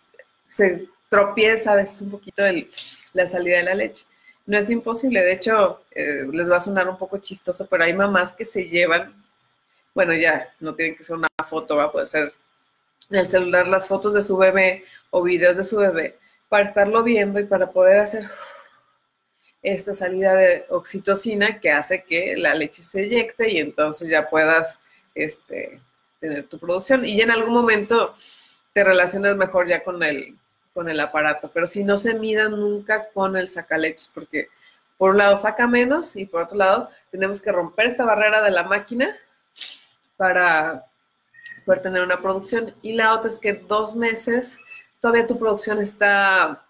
se 0.47 0.87
tropieza 1.09 1.73
a 1.73 1.75
veces 1.75 2.01
un 2.01 2.11
poquito 2.11 2.45
el, 2.45 2.69
la 3.13 3.25
salida 3.25 3.57
de 3.57 3.63
la 3.63 3.75
leche. 3.75 4.05
No 4.45 4.57
es 4.57 4.69
imposible. 4.69 5.21
De 5.21 5.33
hecho, 5.33 5.81
eh, 5.91 6.25
les 6.31 6.49
va 6.49 6.57
a 6.57 6.61
sonar 6.61 6.87
un 6.87 6.97
poco 6.97 7.17
chistoso, 7.17 7.67
pero 7.67 7.83
hay 7.83 7.93
mamás 7.93 8.33
que 8.33 8.45
se 8.45 8.65
llevan, 8.65 9.13
bueno, 9.93 10.13
ya 10.13 10.53
no 10.59 10.75
tienen 10.75 10.95
que 10.95 11.03
ser 11.03 11.17
una 11.17 11.27
foto, 11.49 11.75
va 11.75 11.85
a 11.85 11.91
poder 11.91 12.07
ser 12.07 12.33
en 13.09 13.17
el 13.17 13.29
celular 13.29 13.67
las 13.67 13.87
fotos 13.87 14.13
de 14.13 14.21
su 14.21 14.37
bebé 14.37 14.83
o 15.11 15.23
videos 15.23 15.57
de 15.57 15.63
su 15.63 15.77
bebé 15.77 16.17
para 16.49 16.65
estarlo 16.65 17.03
viendo 17.03 17.39
y 17.39 17.45
para 17.45 17.71
poder 17.71 17.99
hacer 17.99 18.29
esta 19.61 19.93
salida 19.93 20.35
de 20.35 20.65
oxitocina 20.69 21.59
que 21.59 21.71
hace 21.71 22.03
que 22.03 22.35
la 22.37 22.53
leche 22.53 22.83
se 22.83 23.01
eyecte 23.01 23.49
y 23.49 23.57
entonces 23.57 24.09
ya 24.09 24.29
puedas 24.29 24.79
este, 25.15 25.79
tener 26.19 26.47
tu 26.47 26.59
producción. 26.59 27.05
Y 27.05 27.17
ya 27.17 27.23
en 27.23 27.31
algún 27.31 27.53
momento 27.53 28.15
te 28.73 28.83
relacionas 28.83 29.35
mejor 29.35 29.67
ya 29.67 29.83
con 29.83 30.03
el, 30.03 30.35
con 30.75 30.89
el 30.89 30.99
aparato, 30.99 31.49
pero 31.53 31.67
si 31.67 31.85
no 31.85 31.97
se 31.97 32.15
midan 32.15 32.51
nunca 32.51 33.07
con 33.13 33.37
el 33.37 33.47
sacaleches, 33.47 34.11
porque 34.13 34.49
por 34.97 35.11
un 35.11 35.17
lado 35.19 35.37
saca 35.37 35.67
menos 35.67 36.17
y 36.17 36.25
por 36.25 36.43
otro 36.43 36.57
lado 36.57 36.89
tenemos 37.11 37.41
que 37.41 37.53
romper 37.53 37.87
esta 37.87 38.03
barrera 38.03 38.43
de 38.43 38.51
la 38.51 38.63
máquina 38.63 39.15
para 40.17 40.85
poder 41.65 41.81
tener 41.81 42.03
una 42.03 42.21
producción. 42.21 42.75
Y 42.81 42.91
la 42.91 43.13
otra 43.13 43.29
es 43.29 43.37
que 43.37 43.53
dos 43.53 43.95
meses 43.95 44.59
todavía 44.99 45.25
tu 45.25 45.39
producción 45.39 45.79
está, 45.79 46.65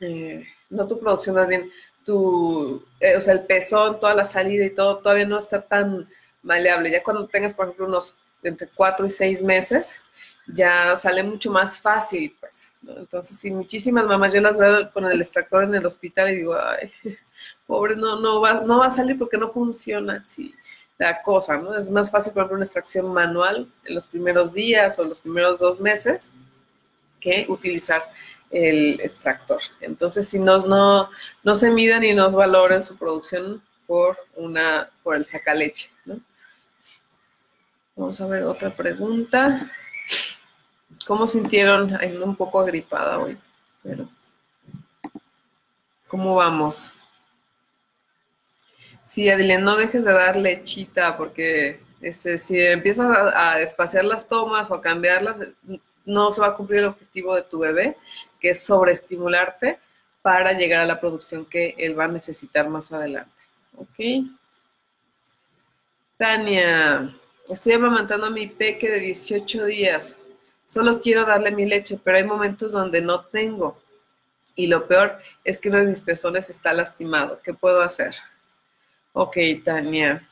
eh, 0.00 0.46
no 0.68 0.86
tu 0.86 1.00
producción, 1.00 1.36
más 1.36 1.48
bien 1.48 1.70
tu, 2.04 2.84
eh, 3.00 3.16
o 3.16 3.20
sea, 3.22 3.32
el 3.32 3.46
pezón, 3.46 3.98
toda 3.98 4.12
la 4.12 4.26
salida 4.26 4.66
y 4.66 4.74
todo, 4.74 4.98
todavía 4.98 5.24
no 5.24 5.38
está 5.38 5.62
tan 5.62 6.06
maleable. 6.42 6.90
Ya 6.90 7.02
cuando 7.02 7.26
tengas, 7.28 7.54
por 7.54 7.64
ejemplo, 7.64 7.86
unos 7.86 8.14
entre 8.42 8.68
cuatro 8.68 9.06
y 9.06 9.10
seis 9.10 9.40
meses, 9.40 10.00
ya 10.46 10.96
sale 10.96 11.22
mucho 11.22 11.50
más 11.50 11.78
fácil, 11.80 12.34
pues. 12.38 12.72
Entonces, 12.86 13.38
sí, 13.38 13.50
muchísimas 13.50 14.06
mamás, 14.06 14.32
yo 14.32 14.40
las 14.40 14.56
veo 14.56 14.90
con 14.92 15.04
el 15.06 15.20
extractor 15.20 15.64
en 15.64 15.74
el 15.74 15.86
hospital 15.86 16.30
y 16.30 16.36
digo, 16.36 16.54
ay, 16.54 16.92
pobre, 17.66 17.96
no, 17.96 18.20
no, 18.20 18.40
va, 18.40 18.60
no 18.60 18.78
va 18.78 18.86
a 18.86 18.90
salir 18.90 19.18
porque 19.18 19.38
no 19.38 19.50
funciona 19.50 20.14
así 20.14 20.54
la 20.98 21.22
cosa, 21.22 21.58
¿no? 21.58 21.76
Es 21.76 21.90
más 21.90 22.10
fácil, 22.10 22.32
por 22.32 22.40
ejemplo, 22.40 22.56
una 22.56 22.64
extracción 22.64 23.12
manual 23.12 23.70
en 23.84 23.94
los 23.94 24.06
primeros 24.06 24.54
días 24.54 24.98
o 24.98 25.04
los 25.04 25.20
primeros 25.20 25.58
dos 25.58 25.78
meses 25.78 26.30
que 27.20 27.44
utilizar 27.48 28.02
el 28.50 29.00
extractor. 29.00 29.60
Entonces, 29.80 30.28
si 30.28 30.38
no, 30.38 30.66
no, 30.66 31.10
no 31.42 31.54
se 31.54 31.70
miden 31.70 32.04
y 32.04 32.14
no 32.14 32.30
valoren 32.30 32.82
su 32.82 32.96
producción 32.96 33.62
por, 33.86 34.16
una, 34.36 34.88
por 35.02 35.16
el 35.16 35.24
sacaleche. 35.24 35.90
¿no? 36.04 36.20
Vamos 37.96 38.20
a 38.20 38.26
ver 38.26 38.44
otra 38.44 38.74
pregunta. 38.74 39.70
¿Cómo 41.06 41.26
sintieron? 41.26 41.94
Ando 41.94 42.24
un 42.24 42.36
poco 42.36 42.60
agripada 42.60 43.18
hoy, 43.18 43.38
pero 43.82 44.08
¿cómo 46.08 46.34
vamos? 46.34 46.92
Sí, 49.04 49.28
Adilene, 49.30 49.62
no 49.62 49.76
dejes 49.76 50.04
de 50.04 50.12
dar 50.12 50.36
lechita 50.36 51.16
porque 51.16 51.80
este, 52.00 52.38
si 52.38 52.58
empiezas 52.60 53.06
a, 53.06 53.52
a 53.52 53.60
espaciar 53.60 54.04
las 54.04 54.26
tomas 54.28 54.70
o 54.70 54.74
a 54.74 54.82
cambiarlas, 54.82 55.36
no 56.04 56.32
se 56.32 56.40
va 56.40 56.48
a 56.48 56.54
cumplir 56.54 56.80
el 56.80 56.86
objetivo 56.86 57.34
de 57.34 57.42
tu 57.42 57.58
bebé, 57.58 57.96
que 58.40 58.50
es 58.50 58.64
sobreestimularte 58.64 59.78
para 60.22 60.52
llegar 60.52 60.80
a 60.80 60.86
la 60.86 61.00
producción 61.00 61.44
que 61.44 61.74
él 61.78 61.98
va 61.98 62.04
a 62.04 62.08
necesitar 62.08 62.68
más 62.68 62.92
adelante. 62.92 63.30
¿Ok? 63.76 64.26
Tania, 66.16 67.14
estoy 67.48 67.72
amamantando 67.72 68.26
a 68.26 68.30
mi 68.30 68.46
peque 68.46 68.90
de 68.90 69.00
18 69.00 69.64
días. 69.66 70.16
Solo 70.64 71.00
quiero 71.00 71.24
darle 71.24 71.50
mi 71.50 71.66
leche, 71.66 71.98
pero 72.02 72.16
hay 72.16 72.24
momentos 72.24 72.72
donde 72.72 73.00
no 73.00 73.24
tengo. 73.24 73.80
Y 74.54 74.66
lo 74.66 74.86
peor 74.86 75.18
es 75.44 75.60
que 75.60 75.68
uno 75.68 75.78
de 75.78 75.86
mis 75.86 76.00
pezones 76.00 76.50
está 76.50 76.72
lastimado. 76.72 77.40
¿Qué 77.42 77.54
puedo 77.54 77.82
hacer? 77.82 78.14
Ok, 79.12 79.36
Tania. 79.64 80.28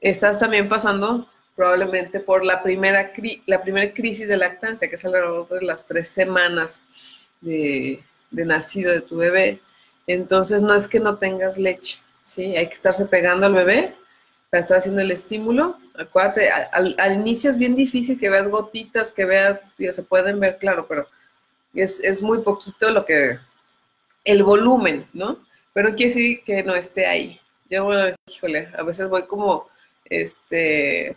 Estás 0.00 0.38
también 0.38 0.68
pasando 0.68 1.28
probablemente 1.56 2.20
por 2.20 2.44
la 2.44 2.62
primera, 2.62 3.12
la 3.46 3.62
primera 3.62 3.92
crisis 3.92 4.28
de 4.28 4.36
lactancia, 4.36 4.88
que 4.88 4.96
es 4.96 5.04
alrededor 5.04 5.48
de 5.48 5.62
las 5.62 5.86
tres 5.86 6.08
semanas 6.08 6.82
de, 7.40 8.02
nacido 8.30 8.92
de 8.92 9.00
tu 9.00 9.16
bebé. 9.16 9.60
Entonces, 10.06 10.62
no 10.62 10.74
es 10.74 10.86
que 10.86 11.00
no 11.00 11.18
tengas 11.18 11.58
leche, 11.58 11.98
¿sí? 12.24 12.56
Hay 12.56 12.68
que 12.68 12.74
estarse 12.74 13.06
pegando 13.06 13.46
al 13.46 13.54
bebé 13.54 13.94
para 14.50 14.62
estar 14.62 14.78
haciendo 14.78 15.00
el 15.00 15.12
estímulo. 15.12 15.78
Acuérdate, 15.96 16.50
al, 16.50 17.14
inicio 17.14 17.50
es 17.50 17.58
bien 17.58 17.76
difícil 17.76 18.18
que 18.18 18.28
veas 18.28 18.48
gotitas, 18.48 19.12
que 19.12 19.24
veas, 19.24 19.60
se 19.78 20.02
pueden 20.02 20.40
ver, 20.40 20.58
claro, 20.58 20.86
pero 20.88 21.06
es, 21.74 22.00
es, 22.02 22.20
muy 22.20 22.42
poquito 22.42 22.90
lo 22.90 23.04
que, 23.04 23.38
el 24.24 24.42
volumen, 24.42 25.06
¿no? 25.12 25.38
Pero 25.72 25.94
quiere 25.94 26.12
decir 26.12 26.44
que 26.44 26.62
no 26.64 26.74
esté 26.74 27.06
ahí. 27.06 27.40
Yo, 27.68 27.88
híjole, 28.26 28.68
a 28.76 28.82
veces 28.82 29.08
voy 29.08 29.22
como, 29.26 29.68
este, 30.04 31.16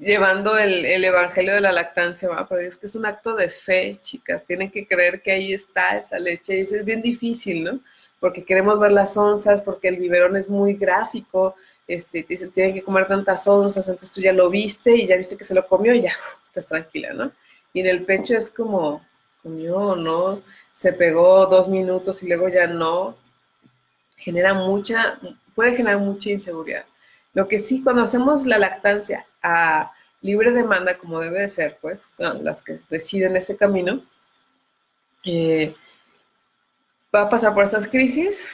llevando 0.00 0.56
el, 0.56 1.04
evangelio 1.04 1.54
de 1.54 1.60
la 1.60 1.72
lactancia, 1.72 2.28
¿va? 2.28 2.48
pero 2.48 2.62
es 2.62 2.76
que 2.76 2.86
es 2.86 2.94
un 2.94 3.06
acto 3.06 3.34
de 3.34 3.50
fe, 3.50 3.98
chicas, 4.02 4.44
tienen 4.44 4.70
que 4.70 4.86
creer 4.86 5.20
que 5.20 5.32
ahí 5.32 5.52
está 5.52 5.98
esa 5.98 6.18
leche, 6.18 6.56
y 6.56 6.62
eso 6.62 6.76
es 6.76 6.84
bien 6.84 7.02
difícil, 7.02 7.64
¿no? 7.64 7.80
Porque 8.18 8.44
queremos 8.44 8.78
ver 8.78 8.92
las 8.92 9.16
onzas, 9.16 9.60
porque 9.62 9.88
el 9.88 9.96
biberón 9.96 10.36
es 10.36 10.48
muy 10.48 10.74
gráfico, 10.74 11.56
este, 11.86 12.22
te 12.22 12.74
que 12.74 12.82
comer 12.82 13.06
tantas 13.08 13.46
onzas, 13.46 13.88
entonces 13.88 14.12
tú 14.12 14.20
ya 14.20 14.32
lo 14.32 14.48
viste 14.50 14.94
y 14.94 15.06
ya 15.06 15.16
viste 15.16 15.36
que 15.36 15.44
se 15.44 15.54
lo 15.54 15.66
comió 15.66 15.94
y 15.94 16.02
ya, 16.02 16.12
estás 16.46 16.66
tranquila, 16.66 17.12
¿no? 17.12 17.32
Y 17.72 17.80
en 17.80 17.86
el 17.86 18.04
pecho 18.04 18.36
es 18.36 18.50
como, 18.50 19.04
comió, 19.42 19.96
¿no? 19.96 20.42
Se 20.74 20.92
pegó 20.92 21.46
dos 21.46 21.68
minutos 21.68 22.22
y 22.22 22.28
luego 22.28 22.48
ya 22.48 22.66
no, 22.66 23.16
genera 24.16 24.54
mucha, 24.54 25.18
puede 25.54 25.74
generar 25.76 25.98
mucha 25.98 26.30
inseguridad. 26.30 26.84
Lo 27.34 27.48
que 27.48 27.58
sí, 27.58 27.82
cuando 27.82 28.02
hacemos 28.02 28.46
la 28.46 28.58
lactancia 28.58 29.26
a 29.42 29.92
libre 30.20 30.52
demanda, 30.52 30.98
como 30.98 31.20
debe 31.20 31.40
de 31.40 31.48
ser, 31.48 31.78
pues, 31.80 32.10
las 32.18 32.62
que 32.62 32.78
deciden 32.90 33.36
ese 33.36 33.56
camino, 33.56 34.02
eh, 35.24 35.74
va 37.14 37.22
a 37.22 37.28
pasar 37.28 37.54
por 37.54 37.64
estas 37.64 37.88
crisis, 37.88 38.46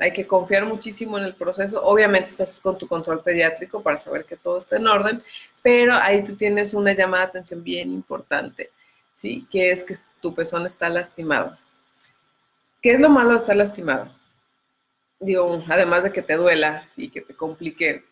hay 0.00 0.12
que 0.12 0.26
confiar 0.26 0.64
muchísimo 0.64 1.18
en 1.18 1.24
el 1.24 1.34
proceso. 1.34 1.82
Obviamente 1.82 2.30
estás 2.30 2.58
con 2.60 2.78
tu 2.78 2.88
control 2.88 3.22
pediátrico 3.22 3.82
para 3.82 3.96
saber 3.96 4.24
que 4.24 4.36
todo 4.36 4.58
está 4.58 4.76
en 4.76 4.86
orden, 4.86 5.22
pero 5.62 5.94
ahí 5.94 6.24
tú 6.24 6.36
tienes 6.36 6.74
una 6.74 6.92
llamada 6.94 7.24
de 7.24 7.28
atención 7.30 7.62
bien 7.62 7.92
importante, 7.92 8.70
¿sí? 9.12 9.46
Que 9.50 9.72
es 9.72 9.84
que 9.84 9.96
tu 10.20 10.34
pezón 10.34 10.66
está 10.66 10.88
lastimado. 10.88 11.56
¿Qué 12.82 12.92
es 12.92 13.00
lo 13.00 13.10
malo 13.10 13.32
de 13.32 13.36
estar 13.36 13.56
lastimado? 13.56 14.10
Digo, 15.18 15.62
además 15.68 16.04
de 16.04 16.12
que 16.12 16.22
te 16.22 16.34
duela 16.34 16.88
y 16.96 17.10
que 17.10 17.20
te 17.20 17.34
complique 17.34 18.04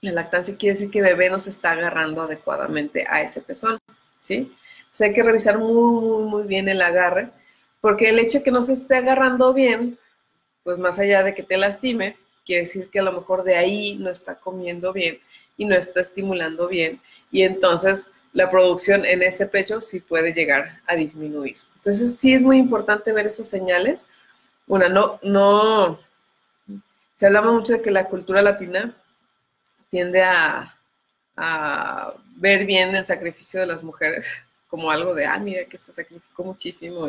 la 0.00 0.12
lactancia 0.12 0.56
quiere 0.56 0.74
decir 0.74 0.90
que 0.90 1.00
bebé 1.00 1.30
no 1.30 1.38
se 1.38 1.50
está 1.50 1.70
agarrando 1.70 2.22
adecuadamente 2.22 3.06
a 3.08 3.22
ese 3.22 3.40
pezón, 3.40 3.78
¿sí? 4.18 4.54
Sea, 4.90 5.08
hay 5.08 5.14
que 5.14 5.22
revisar 5.22 5.58
muy, 5.58 5.72
muy, 5.72 6.24
muy 6.24 6.42
bien 6.44 6.68
el 6.68 6.82
agarre, 6.82 7.30
porque 7.80 8.10
el 8.10 8.18
hecho 8.18 8.38
de 8.38 8.44
que 8.44 8.50
no 8.50 8.62
se 8.62 8.74
esté 8.74 8.96
agarrando 8.96 9.52
bien, 9.54 9.98
pues 10.64 10.78
más 10.78 10.98
allá 10.98 11.22
de 11.22 11.34
que 11.34 11.44
te 11.44 11.56
lastime, 11.56 12.16
quiere 12.44 12.62
decir 12.62 12.90
que 12.90 12.98
a 12.98 13.02
lo 13.02 13.12
mejor 13.12 13.44
de 13.44 13.56
ahí 13.56 13.96
no 13.96 14.10
está 14.10 14.34
comiendo 14.34 14.92
bien 14.92 15.20
y 15.56 15.64
no 15.64 15.76
está 15.76 16.00
estimulando 16.00 16.66
bien, 16.66 17.00
y 17.30 17.42
entonces 17.42 18.10
la 18.32 18.50
producción 18.50 19.04
en 19.04 19.22
ese 19.22 19.46
pecho 19.46 19.80
sí 19.80 20.00
puede 20.00 20.32
llegar 20.32 20.80
a 20.86 20.96
disminuir. 20.96 21.56
Entonces 21.76 22.16
sí 22.16 22.34
es 22.34 22.42
muy 22.42 22.58
importante 22.58 23.12
ver 23.12 23.26
esas 23.26 23.48
señales. 23.48 24.08
Una, 24.66 24.88
no, 24.88 25.20
no, 25.22 26.00
se 27.16 27.26
hablaba 27.26 27.52
mucho 27.52 27.74
de 27.74 27.82
que 27.82 27.92
la 27.92 28.06
cultura 28.06 28.42
latina 28.42 28.94
tiende 29.88 30.22
a, 30.22 30.70
ver 32.36 32.66
bien 32.66 32.94
el 32.94 33.04
sacrificio 33.04 33.60
de 33.60 33.66
las 33.66 33.84
mujeres 33.84 34.26
como 34.68 34.90
algo 34.90 35.14
de, 35.14 35.24
ah, 35.24 35.38
mira 35.38 35.64
que 35.66 35.78
se 35.78 35.92
sacrificó 35.92 36.42
muchísimo. 36.42 37.08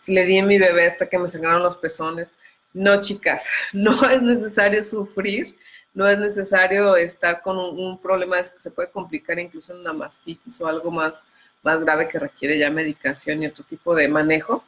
Si 0.00 0.14
le 0.14 0.24
di 0.24 0.38
a 0.38 0.44
mi 0.44 0.58
bebé 0.58 0.86
hasta 0.86 1.08
que 1.08 1.18
me 1.18 1.28
sangraron 1.28 1.62
los 1.62 1.76
pezones. 1.76 2.32
No, 2.72 3.00
chicas, 3.00 3.46
no 3.72 3.92
es 4.08 4.22
necesario 4.22 4.82
sufrir, 4.84 5.56
no 5.92 6.08
es 6.08 6.18
necesario 6.18 6.96
estar 6.96 7.42
con 7.42 7.58
un, 7.58 8.00
problema 8.00 8.38
que 8.38 8.44
se 8.44 8.70
puede 8.70 8.90
complicar 8.90 9.38
incluso 9.38 9.72
en 9.72 9.80
una 9.80 9.92
mastitis 9.92 10.60
o 10.60 10.66
algo 10.66 10.90
más, 10.90 11.24
más 11.62 11.80
grave 11.80 12.08
que 12.08 12.18
requiere 12.18 12.58
ya 12.58 12.70
medicación 12.70 13.42
y 13.42 13.46
otro 13.46 13.64
tipo 13.64 13.94
de 13.94 14.08
manejo. 14.08 14.64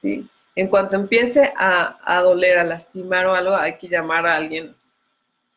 ¿sí? 0.00 0.28
En 0.54 0.68
cuanto 0.68 0.96
empiece 0.96 1.52
a, 1.56 2.20
doler, 2.22 2.58
a 2.58 2.64
lastimar 2.64 3.26
o 3.26 3.34
algo, 3.34 3.54
hay 3.54 3.76
que 3.76 3.88
llamar 3.88 4.26
a 4.26 4.36
alguien 4.36 4.74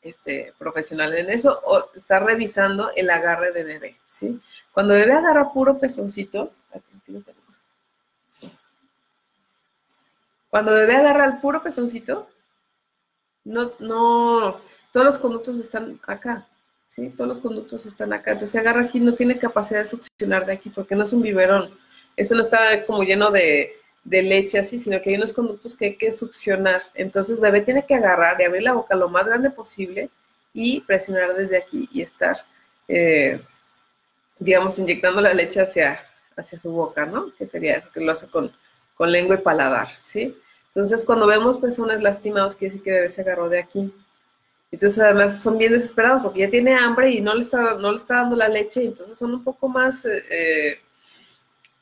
este, 0.02 0.54
profesional 0.58 1.14
en 1.16 1.30
eso 1.30 1.62
o 1.66 1.90
está 1.96 2.20
revisando 2.20 2.92
el 2.96 3.10
agarre 3.10 3.52
de 3.52 3.64
bebé, 3.64 3.98
¿sí? 4.06 4.40
Cuando 4.72 4.94
bebé 4.94 5.14
agarra 5.14 5.52
puro 5.52 5.80
pezoncito, 5.80 6.54
cuando 10.50 10.72
bebé 10.72 10.96
agarra 10.96 11.26
el 11.26 11.38
puro 11.40 11.62
pezoncito, 11.62 12.28
no, 13.44 13.74
no, 13.80 14.62
todos 14.92 15.06
los 15.06 15.18
conductos 15.20 15.60
están 15.60 16.00
acá, 16.08 16.48
¿sí? 16.88 17.10
Todos 17.10 17.28
los 17.28 17.40
conductos 17.40 17.86
están 17.86 18.14
acá. 18.14 18.32
Entonces 18.32 18.60
agarra 18.60 18.82
aquí, 18.82 19.00
no 19.00 19.14
tiene 19.14 19.38
capacidad 19.38 19.82
de 19.82 19.86
succionar 19.86 20.46
de 20.46 20.54
aquí 20.54 20.70
porque 20.70 20.96
no 20.96 21.04
es 21.04 21.14
un 21.14 21.22
biberón. 21.22 21.78
Eso 22.16 22.36
no 22.36 22.42
está 22.42 22.86
como 22.86 23.04
lleno 23.04 23.32
de, 23.32 23.76
leche 24.04 24.60
así, 24.60 24.80
sino 24.80 25.02
que 25.02 25.10
hay 25.10 25.18
unos 25.18 25.34
conductos 25.34 25.76
que 25.76 25.86
hay 25.86 25.96
que 25.98 26.12
succionar. 26.12 26.82
Entonces, 26.94 27.40
bebé 27.40 27.62
tiene 27.62 27.86
que 27.86 27.96
agarrar 27.96 28.40
y 28.40 28.46
abrir 28.46 28.64
la 28.64 28.74
boca 28.74 28.96
lo 28.96 29.10
más 29.10 29.26
grande 29.26 29.50
posible 29.50 30.10
y 30.54 30.82
presionar 30.82 31.36
desde 31.36 31.58
aquí 31.58 31.90
y 31.92 32.02
estar, 32.02 32.38
eh, 32.88 33.42
digamos, 34.40 34.80
inyectando 34.80 35.22
la 35.22 35.34
leche 35.34 35.62
hacia, 35.62 36.00
hacia 36.38 36.60
su 36.60 36.72
boca, 36.72 37.06
¿no? 37.06 37.34
Que 37.36 37.48
sería 37.48 37.78
eso, 37.78 37.92
que 37.92 38.00
lo 38.00 38.12
hace 38.14 38.28
con, 38.28 38.52
con 38.96 39.12
lengua 39.12 39.36
y 39.36 39.40
paladar, 39.40 39.90
¿sí? 40.02 40.36
Entonces, 40.68 41.06
cuando 41.06 41.28
vemos 41.28 41.58
personas 41.58 42.02
lastimadas, 42.02 42.56
quiere 42.56 42.74
decir 42.74 42.84
que 42.84 42.92
bebé 42.92 43.10
se 43.10 43.22
agarró 43.22 43.48
de 43.48 43.60
aquí. 43.60 43.94
Entonces, 44.72 45.02
además, 45.02 45.42
son 45.42 45.58
bien 45.58 45.72
desesperados 45.72 46.22
porque 46.22 46.42
ya 46.42 46.50
tiene 46.50 46.76
hambre 46.76 47.12
y 47.12 47.22
no 47.22 47.34
le 47.34 47.42
está, 47.42 47.76
no 47.76 47.92
le 47.92 47.98
está 47.98 48.16
dando 48.16 48.36
la 48.36 48.50
leche, 48.50 48.84
entonces 48.84 49.18
son 49.18 49.34
un 49.34 49.44
poco 49.44 49.70
más... 49.70 50.06
Eh, 50.06 50.24
eh, 50.30 50.80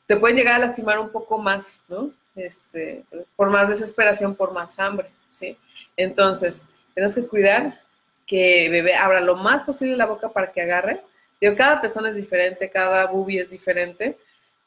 te 0.06 0.16
pueden 0.16 0.36
llegar 0.36 0.56
a 0.56 0.66
lastimar 0.66 0.98
un 0.98 1.08
poco 1.08 1.38
más, 1.38 1.82
¿no? 1.88 2.10
Este, 2.36 3.04
por 3.36 3.48
más 3.50 3.68
desesperación, 3.68 4.34
por 4.34 4.52
más 4.52 4.78
hambre, 4.78 5.10
¿sí? 5.30 5.56
Entonces, 5.96 6.64
tenemos 6.94 7.14
que 7.14 7.26
cuidar 7.26 7.80
que 8.26 8.68
bebé 8.70 8.94
abra 8.94 9.20
lo 9.20 9.36
más 9.36 9.64
posible 9.64 9.96
la 9.96 10.06
boca 10.06 10.28
para 10.28 10.52
que 10.52 10.62
agarre. 10.62 11.02
Digo, 11.40 11.56
cada 11.56 11.80
persona 11.80 12.10
es 12.10 12.16
diferente, 12.16 12.70
cada 12.70 13.06
bubi 13.06 13.38
es 13.38 13.50
diferente, 13.50 14.16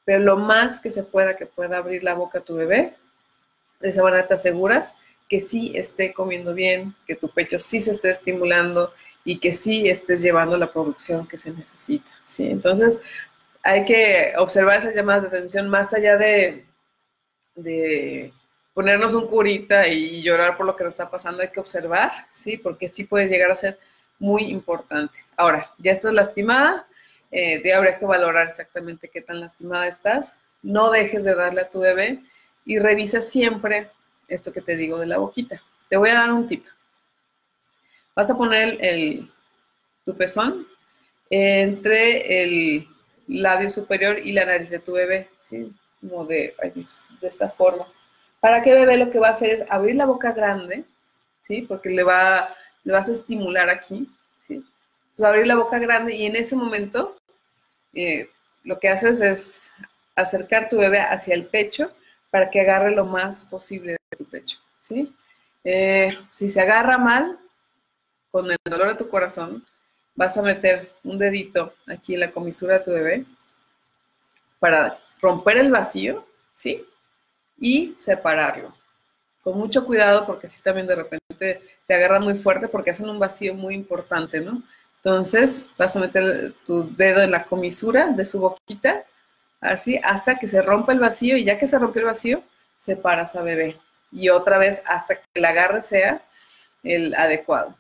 pero 0.08 0.20
lo 0.20 0.38
más 0.38 0.80
que 0.80 0.90
se 0.90 1.04
pueda 1.04 1.36
que 1.36 1.46
pueda 1.46 1.80
abrir 1.80 2.02
la 2.02 2.14
boca 2.14 2.40
a 2.40 2.42
tu 2.42 2.56
bebé, 2.56 2.94
de 3.82 3.90
esa 3.90 4.02
manera 4.02 4.26
te 4.26 4.36
aseguras 4.36 4.94
que 5.28 5.42
sí 5.42 5.74
esté 5.76 6.14
comiendo 6.14 6.54
bien, 6.54 6.96
que 7.06 7.18
tu 7.18 7.28
pecho 7.28 7.60
sí 7.60 7.82
se 7.82 7.92
esté 7.92 8.12
estimulando 8.12 8.94
y 9.26 9.40
que 9.40 9.54
sí 9.54 9.90
estés 9.90 10.22
llevando 10.22 10.56
la 10.56 10.72
producción 10.72 11.28
que 11.28 11.38
se 11.38 11.52
necesita, 11.52 12.10
¿sí? 12.26 12.48
Entonces, 12.50 13.02
hay 13.62 13.84
que 13.84 14.32
observar 14.38 14.80
esas 14.80 14.96
llamadas 14.96 15.24
de 15.24 15.28
atención 15.28 15.68
más 15.68 15.94
allá 15.94 16.16
de, 16.16 16.64
de 17.56 18.32
ponernos 18.74 19.14
un 19.14 19.28
curita 19.28 19.90
y 19.90 20.24
llorar 20.24 20.56
por 20.56 20.68
lo 20.68 20.78
que 20.78 20.86
nos 20.86 20.94
está 20.94 21.12
pasando, 21.12 21.42
hay 21.42 21.50
que 21.50 21.60
observar, 21.60 22.14
¿sí? 22.32 22.56
Porque 22.56 22.88
sí 22.88 23.04
puede 23.04 23.28
llegar 23.28 23.52
a 23.52 23.58
ser 23.58 23.78
muy 24.20 24.44
importante. 24.44 25.18
Ahora, 25.36 25.70
ya 25.80 25.92
estás 25.92 26.14
lastimada, 26.14 26.88
eh, 27.32 27.74
habría 27.74 28.00
que 28.00 28.06
valorar 28.06 28.48
exactamente 28.48 29.10
qué 29.10 29.22
tan 29.22 29.40
lastimada 29.40 29.88
estás. 29.88 30.36
No 30.62 30.92
dejes 30.92 31.24
de 31.24 31.36
darle 31.36 31.62
a 31.62 31.70
tu 31.70 31.80
bebé 31.80 32.20
y 32.66 32.80
revisa 32.80 33.22
siempre 33.22 33.90
esto 34.28 34.52
que 34.52 34.62
te 34.62 34.76
digo 34.76 34.98
de 35.00 35.08
la 35.08 35.18
boquita. 35.18 35.62
Te 35.90 35.98
voy 35.98 36.10
a 36.10 36.16
dar 36.16 36.34
un 36.34 36.48
tip. 36.48 36.66
Vas 38.16 38.30
a 38.30 38.38
poner 38.38 38.78
el, 38.82 39.30
tu 40.06 40.16
pezón 40.16 40.68
entre 41.30 42.44
el 42.44 42.88
labio 43.28 43.70
superior 43.70 44.20
y 44.20 44.32
la 44.32 44.46
nariz 44.46 44.70
de 44.70 44.80
tu 44.80 44.94
bebé, 44.94 45.30
¿sí? 45.40 45.72
Como 46.02 46.26
de, 46.26 46.56
de 47.22 47.28
esta 47.28 47.50
forma. 47.50 47.88
¿Para 48.40 48.62
qué 48.62 48.74
bebé 48.74 48.98
lo 48.98 49.10
que 49.10 49.20
va 49.20 49.30
a 49.30 49.34
hacer 49.34 49.50
es 49.50 49.66
abrir 49.70 49.96
la 49.96 50.06
boca 50.06 50.32
grande, 50.32 50.86
¿sí? 51.42 51.64
Porque 51.64 51.90
le, 51.90 52.04
va, 52.04 52.56
le 52.84 52.94
vas 52.94 53.10
a 53.10 53.14
estimular 53.14 53.70
aquí. 53.70 54.10
Va 55.22 55.30
abrir 55.30 55.48
la 55.48 55.56
boca 55.56 55.80
grande 55.80 56.16
y 56.16 56.26
en 56.26 56.36
ese 56.36 56.56
momento 56.56 57.18
eh, 57.94 58.30
lo 58.64 58.80
que 58.80 58.90
haces 58.90 59.22
es 59.22 59.72
acercar 60.16 60.70
tu 60.70 60.78
bebé 60.78 61.00
hacia 61.00 61.34
el 61.34 61.46
pecho 61.46 61.92
para 62.30 62.50
que 62.50 62.62
agarre 62.62 62.92
lo 62.92 63.06
más 63.06 63.44
posible 63.44 63.94
de 63.94 64.18
tu 64.18 64.26
pecho, 64.26 64.58
¿sí? 64.82 65.14
Eh, 65.64 66.18
si 66.32 66.50
se 66.50 66.62
agarra 66.62 66.98
mal, 66.98 67.40
con 68.32 68.50
el 68.52 68.58
dolor 68.66 68.90
de 68.90 68.96
tu 69.04 69.10
corazón, 69.10 69.66
vas 70.16 70.38
a 70.38 70.42
meter 70.42 70.92
un 71.04 71.18
dedito 71.18 71.74
aquí 71.88 72.14
en 72.14 72.22
la 72.22 72.32
comisura 72.32 72.76
de 72.76 72.80
tu 72.82 72.92
bebé 72.92 73.26
para 74.60 75.00
romper 75.22 75.58
el 75.58 75.72
vacío, 75.72 76.26
¿sí? 76.52 76.86
Y 77.60 77.96
separarlo. 77.98 78.76
Con 79.44 79.58
mucho 79.58 79.86
cuidado 79.86 80.26
porque 80.26 80.50
si 80.50 80.62
también 80.62 80.88
de 80.88 80.96
repente 80.96 81.62
se 81.86 81.94
agarra 81.94 82.20
muy 82.20 82.36
fuerte 82.40 82.68
porque 82.68 82.92
hacen 82.92 83.10
un 83.10 83.20
vacío 83.20 83.54
muy 83.54 83.76
importante, 83.76 84.42
¿no? 84.42 84.62
Entonces 84.98 85.70
vas 85.78 85.96
a 85.96 86.00
meter 86.00 86.54
tu 86.66 86.96
dedo 86.96 87.22
en 87.22 87.32
la 87.32 87.46
comisura 87.46 88.08
de 88.08 88.26
su 88.26 88.40
boquita, 88.40 89.04
así, 89.62 90.00
hasta 90.04 90.38
que 90.38 90.48
se 90.48 90.62
rompa 90.62 90.92
el 90.94 91.00
vacío 91.00 91.38
y 91.38 91.46
ya 91.46 91.58
que 91.58 91.68
se 91.68 91.80
rompió 91.80 92.02
el 92.02 92.08
vacío, 92.08 92.44
separas 92.78 93.36
a 93.36 93.42
bebé. 93.42 93.80
Y 94.12 94.30
otra 94.30 94.58
vez 94.58 94.82
hasta 94.86 95.16
que 95.16 95.24
el 95.34 95.46
agarre 95.46 95.82
sea 95.82 96.22
el 96.84 97.14
adecuado. 97.16 97.76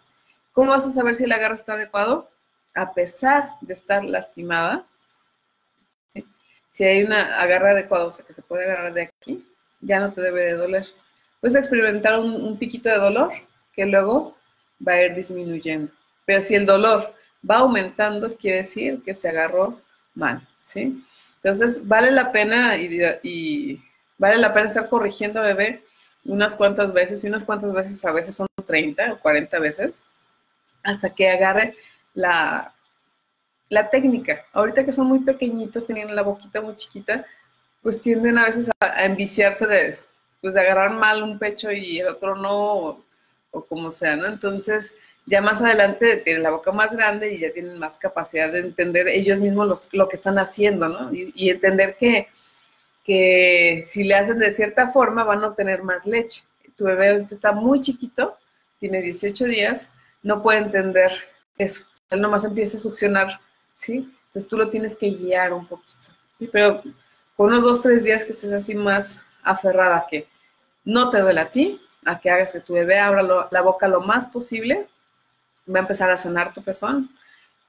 ¿Cómo 0.53 0.71
vas 0.71 0.85
a 0.85 0.91
saber 0.91 1.15
si 1.15 1.23
el 1.23 1.31
agarre 1.31 1.55
está 1.55 1.73
adecuado? 1.73 2.29
A 2.75 2.93
pesar 2.93 3.51
de 3.61 3.73
estar 3.73 4.03
lastimada, 4.03 4.85
si 6.71 6.83
hay 6.83 7.03
una 7.03 7.41
agarre 7.41 7.71
adecuada, 7.71 8.05
o 8.05 8.11
sea, 8.11 8.25
que 8.25 8.33
se 8.33 8.43
puede 8.43 8.65
agarrar 8.65 8.93
de 8.93 9.03
aquí, 9.03 9.43
ya 9.81 9.99
no 9.99 10.13
te 10.13 10.21
debe 10.21 10.41
de 10.43 10.53
doler. 10.53 10.87
Puedes 11.41 11.57
experimentar 11.57 12.19
un, 12.19 12.35
un 12.35 12.57
piquito 12.57 12.89
de 12.89 12.97
dolor 12.97 13.31
que 13.73 13.85
luego 13.85 14.37
va 14.85 14.93
a 14.93 15.03
ir 15.03 15.15
disminuyendo. 15.15 15.91
Pero 16.27 16.41
si 16.41 16.55
el 16.55 16.65
dolor 16.65 17.13
va 17.49 17.59
aumentando, 17.59 18.35
quiere 18.35 18.57
decir 18.57 19.01
que 19.01 19.13
se 19.13 19.29
agarró 19.29 19.81
mal, 20.13 20.45
¿sí? 20.61 21.01
Entonces, 21.37 21.87
vale 21.87 22.11
la 22.11 22.33
pena 22.33 22.75
y, 22.77 23.81
vale 24.17 24.37
la 24.37 24.53
pena 24.53 24.67
estar 24.67 24.89
corrigiendo 24.89 25.39
a 25.39 25.43
bebé 25.43 25.83
unas 26.25 26.57
cuantas 26.57 26.91
veces, 26.91 27.23
y 27.23 27.27
unas 27.27 27.45
cuantas 27.45 27.71
veces 27.71 28.03
a 28.03 28.11
veces 28.11 28.35
son 28.35 28.47
30 28.65 29.13
o 29.13 29.19
40 29.19 29.57
veces, 29.59 29.93
hasta 30.83 31.09
que 31.15 31.29
agarre 31.29 31.75
la, 32.13 32.73
la 33.69 33.89
técnica. 33.89 34.45
Ahorita 34.51 34.83
que 34.83 34.91
son 34.91 35.07
muy 35.07 35.19
pequeñitos, 35.19 35.85
teniendo 35.85 36.13
la 36.13 36.23
boquita 36.23 36.59
muy 36.59 36.75
chiquita, 36.75 37.25
pues 37.81 38.01
tienden 38.01 38.37
a 38.37 38.47
veces 38.47 38.69
a, 38.81 39.05
enviciarse 39.05 39.65
de, 39.65 39.97
pues 40.41 40.55
de 40.55 40.59
agarrar 40.59 40.91
mal 40.91 41.23
un 41.23 41.39
pecho 41.39 41.71
y 41.71 41.99
el 41.99 42.09
otro 42.09 42.35
no, 42.35 43.01
o, 43.51 43.65
como 43.69 43.93
sea, 43.93 44.17
¿no? 44.17 44.27
Entonces, 44.27 44.97
ya 45.27 45.41
más 45.41 45.61
adelante 45.61 46.17
tienen 46.17 46.41
la 46.41 46.51
boca 46.51 46.71
más 46.71 46.95
grande 46.95 47.33
y 47.33 47.39
ya 47.39 47.51
tienen 47.51 47.77
más 47.77 47.97
capacidad 47.97 48.51
de 48.51 48.59
entender 48.59 49.09
ellos 49.09 49.37
mismos 49.39 49.89
lo 49.91 50.07
que 50.07 50.15
están 50.15 50.39
haciendo, 50.39 50.87
¿no? 50.87 51.13
Y, 51.13 51.49
entender 51.49 51.97
que, 51.97 52.29
que 53.03 53.83
si 53.85 54.05
le 54.05 54.15
hacen 54.15 54.39
de 54.39 54.53
cierta 54.53 54.87
forma 54.87 55.25
van 55.25 55.43
a 55.43 55.47
obtener 55.47 55.83
más 55.83 56.05
leche. 56.05 56.43
Tu 56.77 56.85
bebé 56.85 57.27
está 57.29 57.51
muy 57.51 57.81
chiquito, 57.81 58.37
tiene 58.79 59.01
18 59.01 59.45
días, 59.45 59.89
no 60.23 60.41
puede 60.41 60.59
entender 60.59 61.11
eso. 61.57 61.85
Él 62.09 62.21
nomás 62.21 62.45
empieza 62.45 62.77
a 62.77 62.79
succionar, 62.81 63.27
¿sí? 63.75 64.09
Entonces 64.27 64.47
tú 64.47 64.55
lo 64.55 64.69
tienes 64.69 64.95
que 64.95 65.09
guiar 65.09 65.51
un 65.51 65.67
poquito, 65.67 66.09
¿sí? 66.39 66.47
Pero 66.49 66.81
con 67.35 67.47
unos 67.47 67.65
dos, 67.65 67.81
tres 67.81 68.01
días 68.01 68.23
que 68.23 68.31
estés 68.31 68.53
así 68.53 68.75
más 68.75 69.19
aferrada 69.43 70.07
que 70.09 70.25
no 70.85 71.09
te 71.09 71.19
duele 71.19 71.41
a 71.41 71.51
ti, 71.51 71.81
a 72.05 72.17
que 72.17 72.29
hagas 72.29 72.53
que 72.53 72.61
tu 72.61 72.75
bebé 72.75 72.97
abra 72.97 73.23
la 73.51 73.61
boca 73.61 73.89
lo 73.89 73.99
más 73.99 74.27
posible, 74.27 74.87
va 75.73 75.79
a 75.79 75.81
empezar 75.83 76.09
a 76.09 76.17
sanar 76.17 76.53
tu 76.53 76.63
pezón. 76.63 77.09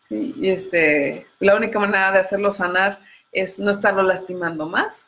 ¿sí? 0.09 0.35
Y 0.37 0.51
este, 0.51 1.27
la 1.41 1.57
única 1.57 1.79
manera 1.79 2.13
de 2.13 2.21
hacerlo 2.21 2.53
sanar 2.53 3.01
es 3.33 3.59
no 3.59 3.71
estarlo 3.71 4.03
lastimando 4.03 4.67
más, 4.67 5.07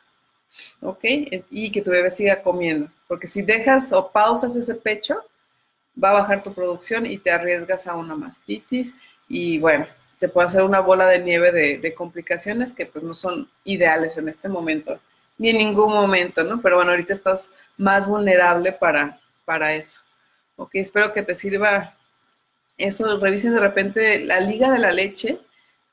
¿ok? 0.81 1.03
Y 1.49 1.71
que 1.71 1.81
tu 1.81 1.91
bebé 1.91 2.11
siga 2.11 2.41
comiendo, 2.41 2.89
porque 3.07 3.27
si 3.27 3.41
dejas 3.41 3.91
o 3.93 4.11
pausas 4.11 4.55
ese 4.55 4.75
pecho, 4.75 5.23
va 6.01 6.09
a 6.09 6.21
bajar 6.21 6.43
tu 6.43 6.53
producción 6.53 7.05
y 7.05 7.17
te 7.17 7.31
arriesgas 7.31 7.87
a 7.87 7.95
una 7.95 8.15
mastitis 8.15 8.95
y 9.27 9.59
bueno, 9.59 9.87
te 10.19 10.29
puede 10.29 10.47
hacer 10.47 10.63
una 10.63 10.79
bola 10.79 11.07
de 11.07 11.19
nieve 11.19 11.51
de, 11.51 11.93
complicaciones 11.95 12.73
que 12.73 12.85
pues 12.85 13.03
no 13.03 13.13
son 13.13 13.49
ideales 13.63 14.17
en 14.17 14.29
este 14.29 14.47
momento, 14.47 14.99
ni 15.37 15.49
en 15.49 15.57
ningún 15.57 15.91
momento, 15.91 16.43
¿no? 16.43 16.61
Pero 16.61 16.75
bueno, 16.75 16.91
ahorita 16.91 17.13
estás 17.13 17.51
más 17.77 18.07
vulnerable 18.07 18.71
para, 18.71 19.19
para 19.45 19.73
eso. 19.73 19.99
Ok, 20.57 20.71
espero 20.75 21.11
que 21.11 21.23
te 21.23 21.33
sirva 21.33 21.95
eso. 22.77 23.17
Revisen 23.19 23.53
de 23.53 23.59
repente 23.59 24.19
la 24.25 24.39
Liga 24.39 24.71
de 24.71 24.79
la 24.79 24.91
Leche, 24.91 25.39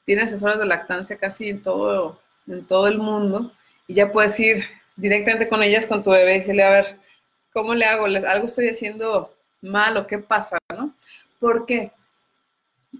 tiene 0.04 0.22
asesores 0.22 0.58
de 0.58 0.66
lactancia 0.66 1.18
casi 1.18 1.50
en 1.50 1.62
todo, 1.62 2.20
en 2.46 2.66
todo 2.66 2.88
el 2.88 2.98
mundo 2.98 3.52
y 3.86 3.94
ya 3.94 4.10
puedes 4.10 4.38
ir 4.40 4.64
directamente 4.96 5.48
con 5.48 5.62
ellas, 5.62 5.86
con 5.86 6.02
tu 6.02 6.10
bebé 6.10 6.36
y 6.36 6.38
decirle, 6.38 6.62
a 6.62 6.70
ver, 6.70 6.98
¿cómo 7.52 7.74
le 7.74 7.84
hago? 7.84 8.06
¿Algo 8.06 8.46
estoy 8.46 8.68
haciendo 8.68 9.34
mal 9.60 9.96
o 9.96 10.06
qué 10.06 10.18
pasa, 10.18 10.58
no? 10.74 10.94
Porque 11.38 11.92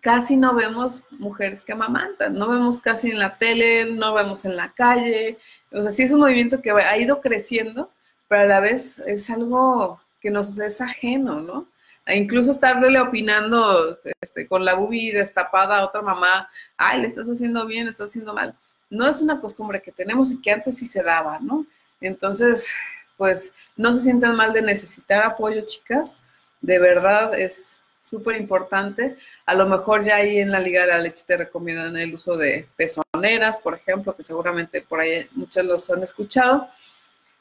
casi 0.03 0.37
no 0.37 0.55
vemos 0.55 1.05
mujeres 1.11 1.63
que 1.63 1.73
amamantan, 1.73 2.35
no 2.35 2.49
vemos 2.49 2.81
casi 2.81 3.11
en 3.11 3.19
la 3.19 3.39
tele, 3.39 3.87
no 3.87 4.15
vemos 4.15 4.45
en 4.45 4.57
la 4.57 4.73
calle, 4.73 5.39
o 5.73 5.83
sea, 5.83 5.91
sí 5.91 6.03
es 6.03 6.13
un 6.13 6.21
movimiento 6.21 6.63
que 6.63 6.71
ha 6.71 6.99
ido 6.99 7.21
creciendo, 7.21 7.91
pero 8.29 8.43
a 8.43 8.47
la 8.47 8.61
vez 8.61 8.99
es 9.01 9.29
algo 9.31 10.01
que 10.21 10.31
nos 10.31 10.59
es 10.59 10.81
ajeno, 10.81 11.41
¿no? 11.41 11.67
E 12.09 12.17
incluso 12.17 12.51
estarle 12.51 12.99
opinando 12.99 13.99
este, 14.21 14.49
con 14.49 14.65
la 14.65 14.75
bubi 14.75 15.13
destapada 15.13 15.79
a 15.79 15.85
otra 15.85 16.03
mamá, 16.03 16.49
ay, 16.77 17.03
le 17.03 17.07
estás 17.07 17.29
haciendo 17.29 17.67
bien, 17.67 17.85
le 17.85 17.93
estás 17.93 18.09
haciendo 18.09 18.35
mal. 18.35 18.55
No 18.91 19.07
es 19.07 19.21
una 19.21 19.41
costumbre 19.41 19.81
que 19.81 19.93
tenemos 19.93 20.33
y 20.33 20.41
que 20.41 20.51
antes 20.51 20.79
sí 20.79 20.89
se 20.89 21.03
daba, 21.03 21.39
¿no? 21.39 21.67
Entonces, 22.01 22.69
pues 23.17 23.55
no 23.77 23.93
se 23.93 24.01
sientan 24.01 24.35
mal 24.35 24.53
de 24.53 24.63
necesitar 24.63 25.23
apoyo, 25.23 25.67
chicas 25.67 26.17
de 26.61 26.79
verdad 26.79 27.39
es 27.39 27.83
súper 28.03 28.37
importante. 28.37 29.17
A 29.47 29.55
lo 29.55 29.67
mejor 29.67 30.05
ya 30.05 30.17
ahí 30.17 30.39
en 30.39 30.51
la 30.51 30.61
Liga 30.61 30.83
de 30.83 30.89
la 30.89 30.99
Leche 30.99 31.25
te 31.27 31.37
recomiendan 31.37 31.97
el 31.97 32.15
uso 32.15 32.37
de 32.37 32.67
pezoneras, 32.77 33.59
por 33.61 33.75
ejemplo, 33.75 34.17
que 34.17 34.23
seguramente 34.23 34.83
por 34.83 35.01
ahí 35.01 35.29
muchos 35.33 35.65
los 35.65 35.91
han 35.91 36.03
escuchado. 36.03 36.69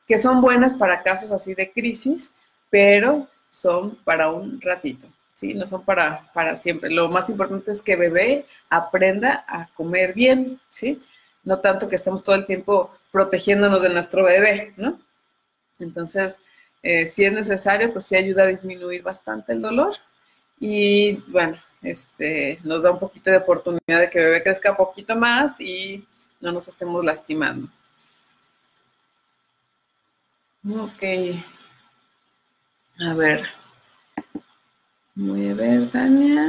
que 0.07 0.17
son 0.17 0.39
buenas 0.39 0.73
para 0.75 1.03
casos 1.03 1.33
así 1.33 1.53
de 1.53 1.69
crisis, 1.69 2.31
pero 2.69 3.27
son 3.57 3.95
para 4.03 4.29
un 4.29 4.61
ratito, 4.61 5.07
¿sí? 5.33 5.55
No 5.55 5.65
son 5.65 5.83
para, 5.83 6.31
para 6.31 6.55
siempre. 6.55 6.91
Lo 6.91 7.09
más 7.09 7.27
importante 7.27 7.71
es 7.71 7.81
que 7.81 7.95
bebé 7.95 8.45
aprenda 8.69 9.45
a 9.47 9.67
comer 9.73 10.13
bien, 10.13 10.59
¿sí? 10.69 11.01
No 11.43 11.59
tanto 11.59 11.89
que 11.89 11.95
estemos 11.95 12.23
todo 12.23 12.35
el 12.35 12.45
tiempo 12.45 12.91
protegiéndonos 13.11 13.81
de 13.81 13.89
nuestro 13.89 14.23
bebé, 14.23 14.73
¿no? 14.77 14.99
Entonces, 15.79 16.39
eh, 16.83 17.07
si 17.07 17.25
es 17.25 17.33
necesario, 17.33 17.91
pues 17.91 18.05
sí 18.05 18.15
ayuda 18.15 18.43
a 18.43 18.47
disminuir 18.47 19.01
bastante 19.01 19.53
el 19.53 19.61
dolor. 19.63 19.95
Y 20.59 21.13
bueno, 21.31 21.57
este, 21.81 22.59
nos 22.63 22.83
da 22.83 22.91
un 22.91 22.99
poquito 22.99 23.31
de 23.31 23.37
oportunidad 23.37 24.01
de 24.01 24.09
que 24.11 24.19
bebé 24.19 24.43
crezca 24.43 24.71
un 24.71 24.77
poquito 24.77 25.15
más 25.15 25.59
y 25.59 26.05
no 26.41 26.51
nos 26.51 26.67
estemos 26.67 27.03
lastimando. 27.03 27.67
Ok. 30.63 31.03
A 32.99 33.13
ver. 33.13 33.47
Voy 35.15 35.49
a 35.49 35.53
ver, 35.53 35.89
Tania. 35.91 36.47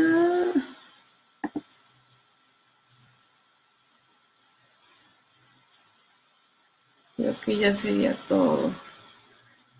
Creo 7.17 7.35
que 7.45 7.57
ya 7.59 7.75
sería 7.75 8.17
todo. 8.29 8.71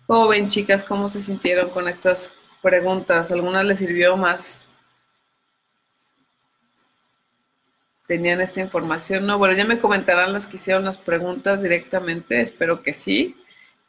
Joven, 0.07 0.49
chicas, 0.49 0.83
¿cómo 0.83 1.07
se 1.07 1.21
sintieron 1.21 1.69
con 1.69 1.87
estas 1.87 2.33
preguntas? 2.61 3.31
¿Alguna 3.31 3.63
les 3.63 3.79
sirvió 3.79 4.17
más? 4.17 4.59
¿Tenían 8.07 8.41
esta 8.41 8.59
información? 8.59 9.25
No, 9.25 9.37
bueno, 9.37 9.55
ya 9.55 9.65
me 9.65 9.79
comentarán 9.79 10.33
las 10.33 10.47
que 10.47 10.57
hicieron 10.57 10.83
las 10.83 10.97
preguntas 10.97 11.61
directamente, 11.61 12.41
espero 12.41 12.83
que 12.83 12.93
sí. 12.93 13.37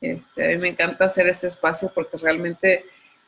Este, 0.01 0.45
a 0.45 0.49
mí 0.49 0.59
me 0.59 0.69
encanta 0.69 1.05
hacer 1.05 1.27
este 1.27 1.47
espacio 1.47 1.91
porque 1.95 2.17
realmente, 2.17 2.87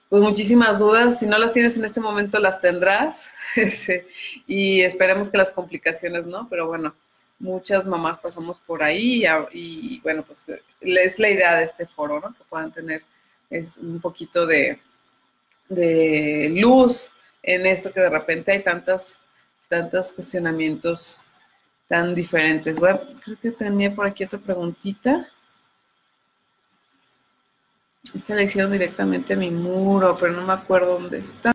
pues 0.09 0.23
muchísimas 0.23 0.79
dudas, 0.79 1.19
si 1.19 1.27
no 1.27 1.39
las 1.39 1.53
tienes 1.53 1.77
en 1.77 1.85
este 1.85 2.01
momento, 2.01 2.39
las 2.39 2.61
tendrás. 2.61 3.29
Este, 3.55 4.09
y 4.47 4.81
esperemos 4.81 5.31
que 5.31 5.37
las 5.37 5.51
complicaciones, 5.51 6.25
¿no? 6.25 6.49
Pero 6.49 6.69
bueno, 6.69 6.95
muchas 7.39 7.87
mamás 7.87 8.19
pasamos 8.19 8.59
por 8.61 8.83
ahí 8.83 9.25
y, 9.53 10.01
bueno, 10.01 10.23
pues 10.23 10.43
es 10.81 11.19
la 11.19 11.29
idea 11.29 11.57
de 11.57 11.65
este 11.65 11.87
foro, 11.87 12.19
¿no? 12.21 12.29
Que 12.29 12.45
puedan 12.49 12.73
tener 12.73 13.03
es, 13.51 13.77
un 13.77 14.01
poquito 14.01 14.47
de, 14.47 14.79
de 15.69 16.51
luz 16.57 17.13
en 17.43 17.67
esto 17.67 17.93
que 17.93 18.01
de 18.01 18.11
repente 18.11 18.53
hay 18.53 18.63
tantas, 18.63 19.23
tantos 19.69 20.13
cuestionamientos 20.13 21.21
tan 21.89 22.15
diferentes. 22.15 22.79
Bueno, 22.79 23.01
creo 23.25 23.39
que 23.41 23.51
tenía 23.51 23.95
por 23.95 24.07
aquí 24.07 24.25
otra 24.25 24.39
preguntita. 24.39 25.29
Esta 28.05 28.35
la 28.35 28.43
hicieron 28.43 28.73
directamente 28.73 29.37
mi 29.37 29.51
muro, 29.51 30.17
pero 30.19 30.33
no 30.33 30.43
me 30.47 30.53
acuerdo 30.53 30.95
dónde 30.99 31.19
está. 31.19 31.53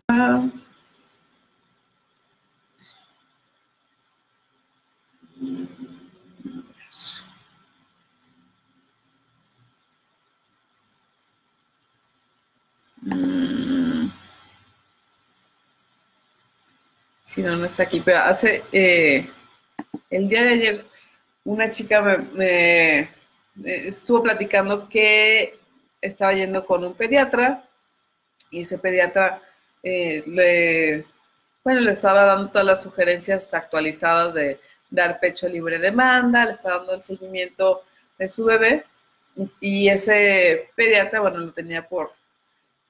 Mm. 13.02 14.10
Si 17.24 17.42
no, 17.42 17.56
no 17.56 17.66
está 17.66 17.84
aquí, 17.84 18.00
pero 18.00 18.18
hace, 18.20 18.64
eh, 18.72 19.30
el 20.10 20.28
día 20.28 20.42
de 20.44 20.50
ayer, 20.50 20.86
una 21.44 21.70
chica 21.70 22.02
me 22.32 23.10
estuvo 23.64 24.22
platicando 24.22 24.88
que 24.88 25.58
estaba 26.00 26.32
yendo 26.32 26.64
con 26.64 26.84
un 26.84 26.94
pediatra 26.94 27.64
y 28.50 28.62
ese 28.62 28.78
pediatra 28.78 29.42
eh, 29.82 30.22
le, 30.26 31.04
bueno, 31.64 31.80
le 31.80 31.92
estaba 31.92 32.24
dando 32.24 32.48
todas 32.48 32.66
las 32.66 32.82
sugerencias 32.82 33.52
actualizadas 33.52 34.34
de 34.34 34.60
dar 34.90 35.20
pecho 35.20 35.48
libre 35.48 35.78
demanda, 35.78 36.44
le 36.44 36.52
estaba 36.52 36.78
dando 36.78 36.94
el 36.94 37.02
seguimiento 37.02 37.82
de 38.18 38.28
su 38.28 38.44
bebé 38.44 38.84
y 39.60 39.88
ese 39.88 40.70
pediatra, 40.74 41.20
bueno, 41.20 41.38
lo 41.38 41.52
tenía 41.52 41.86
por, 41.86 42.12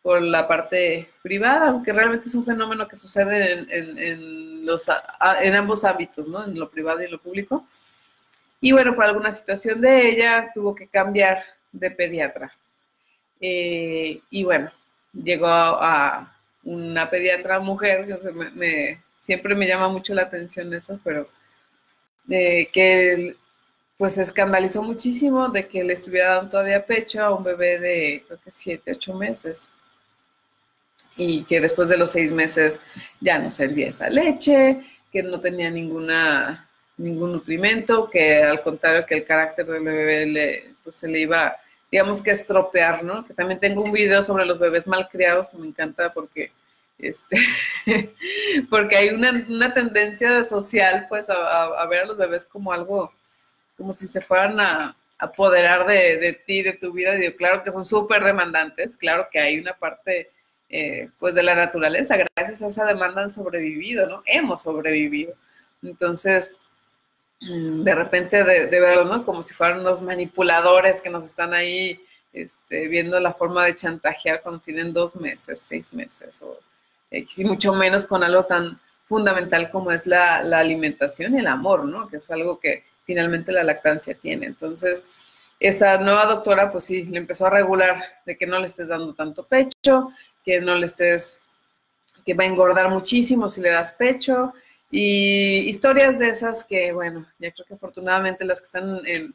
por 0.03 0.23
la 0.23 0.49
parte 0.49 1.11
privada, 1.23 1.69
aunque 1.69 1.93
realmente 1.93 2.29
es 2.29 2.35
un 2.35 2.45
fenómeno 2.45 2.89
que 2.89 2.97
sucede 2.97 3.53
en, 3.53 3.99
en, 3.99 4.67
los, 4.67 4.87
en 5.43 5.55
ambos 5.55 5.85
ámbitos, 5.85 6.29
¿no? 6.29 6.45
En 6.45 6.59
lo 6.59 6.71
privado 6.71 7.03
y 7.03 7.07
en 7.07 7.13
lo 7.13 7.21
público. 7.21 7.67
Y 8.61 8.73
bueno, 8.73 8.95
por 8.95 9.05
alguna 9.05 9.33
situación 9.33 9.81
de 9.81 10.09
ella 10.09 10.51
tuvo 10.55 10.75
que 10.75 10.89
cambiar 10.89 11.43
de 11.73 11.91
pediatra. 11.91 12.58
Eh, 13.41 14.21
y 14.31 14.45
bueno, 14.45 14.71
llegó 15.13 15.47
a, 15.47 16.35
una 16.65 17.09
pediatra 17.09 17.61
mujer, 17.61 18.07
me, 18.55 19.01
siempre 19.19 19.55
me 19.55 19.67
llama 19.67 19.89
mucho 19.89 20.13
la 20.15 20.23
atención 20.23 20.75
eso, 20.75 21.01
pero 21.03 21.29
eh, 22.29 22.69
que 22.73 23.37
pues 23.97 24.15
se 24.15 24.23
escandalizó 24.23 24.83
muchísimo 24.83 25.49
de 25.49 25.67
que 25.67 25.83
le 25.83 25.95
estuviera 25.95 26.37
dando 26.37 26.51
todavía 26.51 26.87
pecho 26.87 27.23
a 27.23 27.35
un 27.35 27.43
bebé 27.43 27.79
de 27.81 28.25
creo 28.27 28.39
que 28.45 28.51
7, 28.51 28.93
8 28.93 29.15
meses. 29.15 29.71
Y 31.17 31.43
que 31.45 31.61
después 31.61 31.89
de 31.89 31.97
los 31.97 32.13
seis 32.13 32.31
meses 32.31 32.81
ya 33.21 33.41
no 33.41 33.51
servía 33.51 33.89
esa 33.89 34.09
leche, 34.09 34.79
que 35.11 35.23
no 35.25 35.41
tenía 35.41 35.69
ninguna, 35.69 36.69
ningún 36.97 37.33
nutrimento, 37.33 38.09
que 38.09 38.41
al 38.41 38.63
contrario 38.63 39.05
que 39.05 39.17
el 39.17 39.25
carácter 39.25 39.67
del 39.67 39.83
bebé 39.83 40.27
le, 40.27 40.75
pues 40.85 40.95
se 40.95 41.09
le 41.09 41.21
iba 41.21 41.57
digamos 41.91 42.23
que 42.23 42.31
estropear, 42.31 43.03
¿no? 43.03 43.27
Que 43.27 43.35
también 43.35 43.61
tengo 43.61 43.83
un 43.83 43.93
video 43.93 44.23
sobre 44.23 44.45
los 44.45 44.59
bebés 44.59 44.87
malcriados 44.87 45.49
que 45.49 45.57
me 45.57 45.67
encanta 45.67 46.13
porque, 46.13 46.53
este, 46.99 47.37
porque 48.71 48.97
hay 48.97 49.09
una, 49.11 49.33
una 49.49 49.73
tendencia 49.73 50.45
social, 50.45 51.07
pues, 51.09 51.29
a, 51.31 51.87
ver 51.87 52.03
a 52.03 52.07
los 52.07 52.19
bebés 52.19 52.45
como 52.45 52.73
algo, 52.73 53.13
como 53.77 53.93
si 53.93 54.07
se 54.07 54.21
fueran 54.21 54.61
a 54.61 54.97
apoderar 55.19 55.87
de, 55.87 56.19
de 56.19 56.33
ti, 56.35 56.63
de 56.63 56.75
tu 56.75 56.93
vida. 56.93 57.15
Digo, 57.15 57.37
claro 57.37 57.65
que 57.65 57.73
son 57.73 57.85
súper 57.85 58.23
demandantes, 58.23 58.97
claro 58.97 59.29
que 59.33 59.41
hay 59.41 59.59
una 59.59 59.73
parte, 59.73 60.31
eh, 60.69 61.09
pues, 61.19 61.35
de 61.35 61.43
la 61.43 61.55
naturaleza. 61.55 62.17
Gracias 62.37 62.63
a 62.63 62.69
esa 62.69 62.85
demanda 62.85 63.23
han 63.23 63.31
sobrevivido, 63.31 64.07
¿no? 64.07 64.23
Hemos 64.27 64.63
sobrevivido. 64.63 65.35
Entonces, 65.83 66.55
de 67.41 67.95
repente 67.95 68.43
de, 68.43 68.81
verlo, 68.81 69.05
¿no? 69.05 69.25
Como 69.25 69.43
si 69.43 69.55
fueran 69.55 69.81
unos 69.81 70.03
manipuladores 70.03 71.01
que 71.01 71.11
nos 71.11 71.25
están 71.25 71.55
ahí 71.55 72.01
este, 72.33 72.89
viendo 72.89 73.19
la 73.21 73.33
forma 73.33 73.65
de 73.65 73.77
chantajear 73.77 74.43
cuando 74.43 74.61
tienen 74.61 74.93
dos 74.93 75.15
meses, 75.17 75.61
seis 75.61 75.93
meses, 75.93 76.43
o 76.43 76.59
y 77.11 77.45
mucho 77.45 77.73
menos 77.73 78.05
con 78.05 78.23
algo 78.23 78.45
tan 78.45 78.79
fundamental 79.07 79.71
como 79.71 79.91
es 79.91 80.07
la, 80.07 80.39
alimentación 80.39 81.35
y 81.35 81.39
el 81.39 81.47
amor, 81.47 81.85
¿no? 81.85 82.09
Que 82.09 82.19
es 82.19 82.31
algo 82.31 82.61
que 82.61 82.85
finalmente 83.05 83.53
la 83.53 83.63
lactancia 83.63 84.15
tiene. 84.15 84.47
Entonces, 84.47 85.03
esa 85.59 85.97
nueva 85.99 86.27
doctora, 86.27 86.71
pues 86.71 86.85
sí, 86.85 87.05
le 87.05 87.19
empezó 87.19 87.47
a 87.47 87.51
regular 87.51 88.03
de 88.27 88.37
que 88.37 88.47
no 88.47 88.59
le 88.59 88.67
estés 88.67 88.89
dando 88.89 89.15
tanto 89.15 89.45
pecho, 89.45 90.13
que 90.45 90.61
no 90.61 90.75
le 90.75 90.87
estés, 90.87 91.39
que 92.27 92.35
va 92.35 92.45
a 92.45 92.49
engordar 92.49 92.91
muchísimo 92.91 93.49
si 93.49 93.63
le 93.63 93.71
das 93.71 93.93
pecho, 93.93 94.53
y 94.91 95.69
historias 95.69 96.19
de 96.19 96.31
esas 96.31 96.65
que, 96.65 96.93
bueno, 96.93 97.27
ya 97.39 97.53
creo 97.53 97.67
que 97.67 97.75
afortunadamente 97.75 98.45
las 98.45 98.61
que 98.61 98.67
están 98.67 99.01
en, 99.05 99.35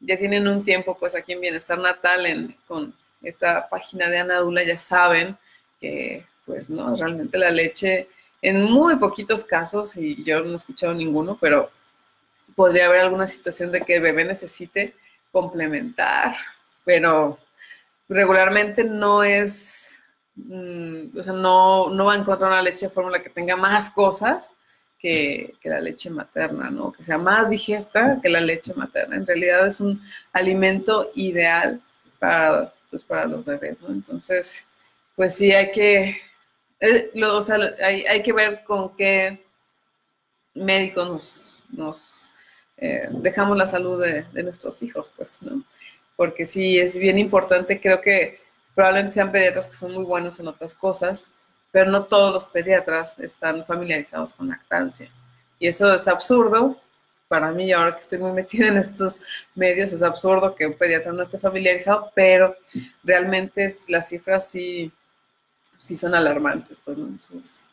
ya 0.00 0.18
tienen 0.18 0.48
un 0.48 0.64
tiempo, 0.64 0.96
pues 0.98 1.14
aquí 1.14 1.32
en 1.32 1.40
Bienestar 1.40 1.78
Natal, 1.78 2.26
en, 2.26 2.56
con 2.66 2.94
esta 3.22 3.68
página 3.68 4.08
de 4.08 4.18
Anadula, 4.18 4.64
ya 4.64 4.78
saben 4.78 5.36
que, 5.80 6.24
pues, 6.46 6.70
no, 6.70 6.96
realmente 6.96 7.36
la 7.36 7.50
leche, 7.50 8.08
en 8.40 8.62
muy 8.62 8.96
poquitos 8.96 9.44
casos, 9.44 9.96
y 9.96 10.22
yo 10.24 10.40
no 10.42 10.52
he 10.52 10.56
escuchado 10.56 10.94
ninguno, 10.94 11.36
pero 11.40 11.70
podría 12.54 12.86
haber 12.86 13.00
alguna 13.00 13.26
situación 13.26 13.72
de 13.72 13.82
que 13.82 13.96
el 13.96 14.02
bebé 14.02 14.24
necesite 14.24 14.94
complementar, 15.32 16.34
pero 16.84 17.38
regularmente 18.08 18.84
no 18.84 19.22
es, 19.22 19.94
mm, 20.36 21.18
o 21.18 21.22
sea, 21.22 21.32
no, 21.32 21.90
no 21.90 22.04
va 22.06 22.14
a 22.14 22.18
encontrar 22.18 22.50
una 22.50 22.62
leche 22.62 22.86
de 22.86 22.92
fórmula 22.92 23.22
que 23.22 23.30
tenga 23.30 23.56
más 23.56 23.90
cosas, 23.90 24.50
que, 25.04 25.54
la 25.64 25.82
leche 25.82 26.08
materna, 26.08 26.70
¿no? 26.70 26.90
Que 26.90 27.04
sea 27.04 27.18
más 27.18 27.50
digesta 27.50 28.18
que 28.22 28.30
la 28.30 28.40
leche 28.40 28.72
materna. 28.72 29.16
En 29.16 29.26
realidad 29.26 29.66
es 29.66 29.78
un 29.78 30.00
alimento 30.32 31.10
ideal 31.14 31.78
para, 32.18 32.72
pues, 32.88 33.04
para 33.04 33.26
los 33.26 33.44
bebés, 33.44 33.82
¿no? 33.82 33.88
Entonces, 33.88 34.64
pues 35.14 35.34
sí, 35.34 35.52
hay 35.52 35.72
que, 35.72 36.16
eh, 36.80 37.10
sea, 37.42 37.58
hay, 37.82 38.22
que 38.22 38.32
ver 38.32 38.64
con 38.64 38.96
qué 38.96 39.44
médicos 40.54 41.58
nos, 41.68 42.32
eh, 42.78 43.06
dejamos 43.10 43.58
la 43.58 43.66
salud 43.66 44.02
de, 44.02 44.24
de, 44.32 44.42
nuestros 44.42 44.82
hijos, 44.82 45.12
pues, 45.14 45.42
¿no? 45.42 45.62
Porque 46.16 46.46
sí, 46.46 46.78
es 46.78 46.98
bien 46.98 47.18
importante, 47.18 47.78
creo 47.78 48.00
que 48.00 48.40
probablemente 48.74 49.12
sean 49.12 49.32
pediatras 49.32 49.66
que 49.66 49.74
son 49.74 49.92
muy 49.92 50.04
buenos 50.04 50.40
en 50.40 50.48
otras 50.48 50.74
cosas, 50.74 51.26
pero 51.74 51.90
no 51.90 52.04
todos 52.04 52.32
los 52.32 52.44
pediatras 52.44 53.18
están 53.18 53.64
familiarizados 53.64 54.32
con 54.32 54.46
lactancia. 54.46 55.10
Y 55.58 55.66
eso 55.66 55.92
es 55.92 56.06
absurdo 56.06 56.80
para 57.26 57.50
mí, 57.50 57.72
ahora 57.72 57.96
que 57.96 58.02
estoy 58.02 58.18
muy 58.18 58.30
metida 58.30 58.68
en 58.68 58.76
estos 58.78 59.20
medios, 59.56 59.92
es 59.92 60.00
absurdo 60.00 60.54
que 60.54 60.68
un 60.68 60.74
pediatra 60.74 61.12
no 61.12 61.20
esté 61.20 61.36
familiarizado, 61.40 62.12
pero 62.14 62.54
realmente 63.02 63.68
las 63.88 64.08
cifras 64.08 64.48
sí, 64.48 64.92
sí 65.76 65.96
son 65.96 66.14
alarmantes. 66.14 66.78
Pues, 66.84 67.68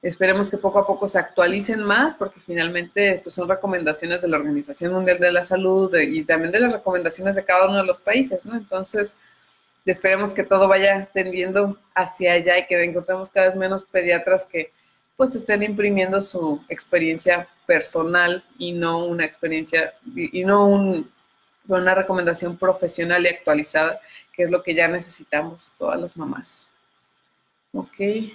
esperemos 0.00 0.48
que 0.48 0.56
poco 0.56 0.78
a 0.78 0.86
poco 0.86 1.06
se 1.06 1.18
actualicen 1.18 1.82
más, 1.82 2.14
porque 2.14 2.40
finalmente 2.40 3.20
pues, 3.22 3.34
son 3.34 3.46
recomendaciones 3.46 4.22
de 4.22 4.28
la 4.28 4.38
Organización 4.38 4.94
Mundial 4.94 5.18
de 5.18 5.32
la 5.32 5.44
Salud 5.44 5.94
y 5.94 6.24
también 6.24 6.50
de 6.50 6.60
las 6.60 6.72
recomendaciones 6.72 7.34
de 7.34 7.44
cada 7.44 7.68
uno 7.68 7.76
de 7.76 7.84
los 7.84 7.98
países. 7.98 8.46
Entonces, 8.46 9.18
esperemos 9.90 10.32
que 10.32 10.44
todo 10.44 10.68
vaya 10.68 11.08
tendiendo 11.12 11.78
hacia 11.94 12.32
allá 12.32 12.58
y 12.58 12.66
que 12.66 12.82
encontremos 12.82 13.30
cada 13.30 13.48
vez 13.48 13.56
menos 13.56 13.84
pediatras 13.84 14.44
que 14.44 14.72
pues 15.16 15.34
estén 15.34 15.62
imprimiendo 15.62 16.22
su 16.22 16.64
experiencia 16.68 17.48
personal 17.66 18.44
y 18.58 18.72
no 18.72 19.04
una 19.04 19.24
experiencia 19.24 19.94
y 20.14 20.44
no 20.44 21.04
una 21.68 21.94
recomendación 21.94 22.56
profesional 22.58 23.24
y 23.24 23.28
actualizada, 23.28 24.00
que 24.32 24.44
es 24.44 24.50
lo 24.50 24.62
que 24.62 24.74
ya 24.74 24.88
necesitamos 24.88 25.72
todas 25.78 26.00
las 26.00 26.16
mamás. 26.16 26.68
Ok. 27.72 28.32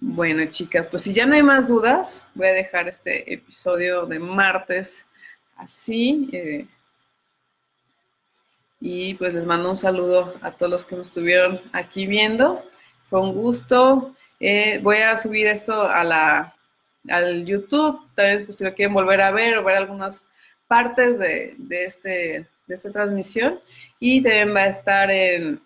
Bueno, 0.00 0.44
chicas, 0.46 0.86
pues 0.88 1.02
si 1.02 1.12
ya 1.12 1.26
no 1.26 1.34
hay 1.34 1.42
más 1.42 1.68
dudas, 1.68 2.24
voy 2.34 2.48
a 2.48 2.52
dejar 2.52 2.88
este 2.88 3.32
episodio 3.32 4.06
de 4.06 4.18
martes 4.18 5.06
así. 5.56 6.28
Eh, 6.32 6.66
y 8.84 9.14
pues 9.14 9.32
les 9.32 9.46
mando 9.46 9.70
un 9.70 9.78
saludo 9.78 10.34
a 10.42 10.50
todos 10.50 10.70
los 10.70 10.84
que 10.84 10.96
me 10.96 11.02
estuvieron 11.02 11.60
aquí 11.72 12.04
viendo. 12.04 12.64
Un 13.10 13.32
gusto. 13.32 14.16
Eh, 14.40 14.80
voy 14.82 14.96
a 14.96 15.16
subir 15.16 15.46
esto 15.46 15.82
a 15.82 16.02
la, 16.02 16.56
al 17.08 17.44
YouTube. 17.44 18.00
También 18.16 18.44
pues, 18.44 18.58
si 18.58 18.64
lo 18.64 18.74
quieren 18.74 18.92
volver 18.92 19.20
a 19.22 19.30
ver 19.30 19.56
o 19.56 19.62
ver 19.62 19.76
algunas 19.76 20.26
partes 20.66 21.16
de, 21.16 21.54
este, 21.70 22.48
de 22.66 22.74
esta 22.74 22.90
transmisión. 22.90 23.60
Y 24.00 24.20
también 24.20 24.52
va 24.52 24.62
a 24.62 24.68
estar 24.68 25.08
en, 25.12 25.62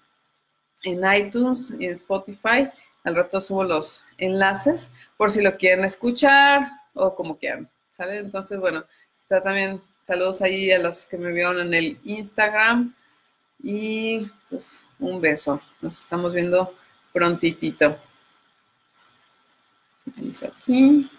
en 0.82 1.00
iTunes 1.16 1.74
y 1.78 1.86
en 1.86 1.92
Spotify. 1.92 2.68
Al 3.02 3.16
rato 3.16 3.40
subo 3.40 3.64
los 3.64 4.04
enlaces 4.18 4.92
por 5.16 5.30
si 5.30 5.40
lo 5.40 5.56
quieren 5.56 5.86
escuchar 5.86 6.68
o 6.92 7.14
como 7.14 7.38
quieran. 7.38 7.66
¿Sale? 7.92 8.18
Entonces, 8.18 8.60
bueno, 8.60 8.84
está 9.22 9.42
también 9.42 9.80
saludos 10.02 10.42
ahí 10.42 10.70
a 10.70 10.78
los 10.78 11.06
que 11.06 11.16
me 11.16 11.32
vieron 11.32 11.60
en 11.60 11.72
el 11.72 11.98
Instagram. 12.04 12.94
Y 13.62 14.30
pues 14.48 14.84
un 14.98 15.20
beso. 15.20 15.60
Nos 15.80 15.98
estamos 15.98 16.32
viendo 16.32 16.74
prontitito. 17.12 17.98
aquí. 20.46 21.10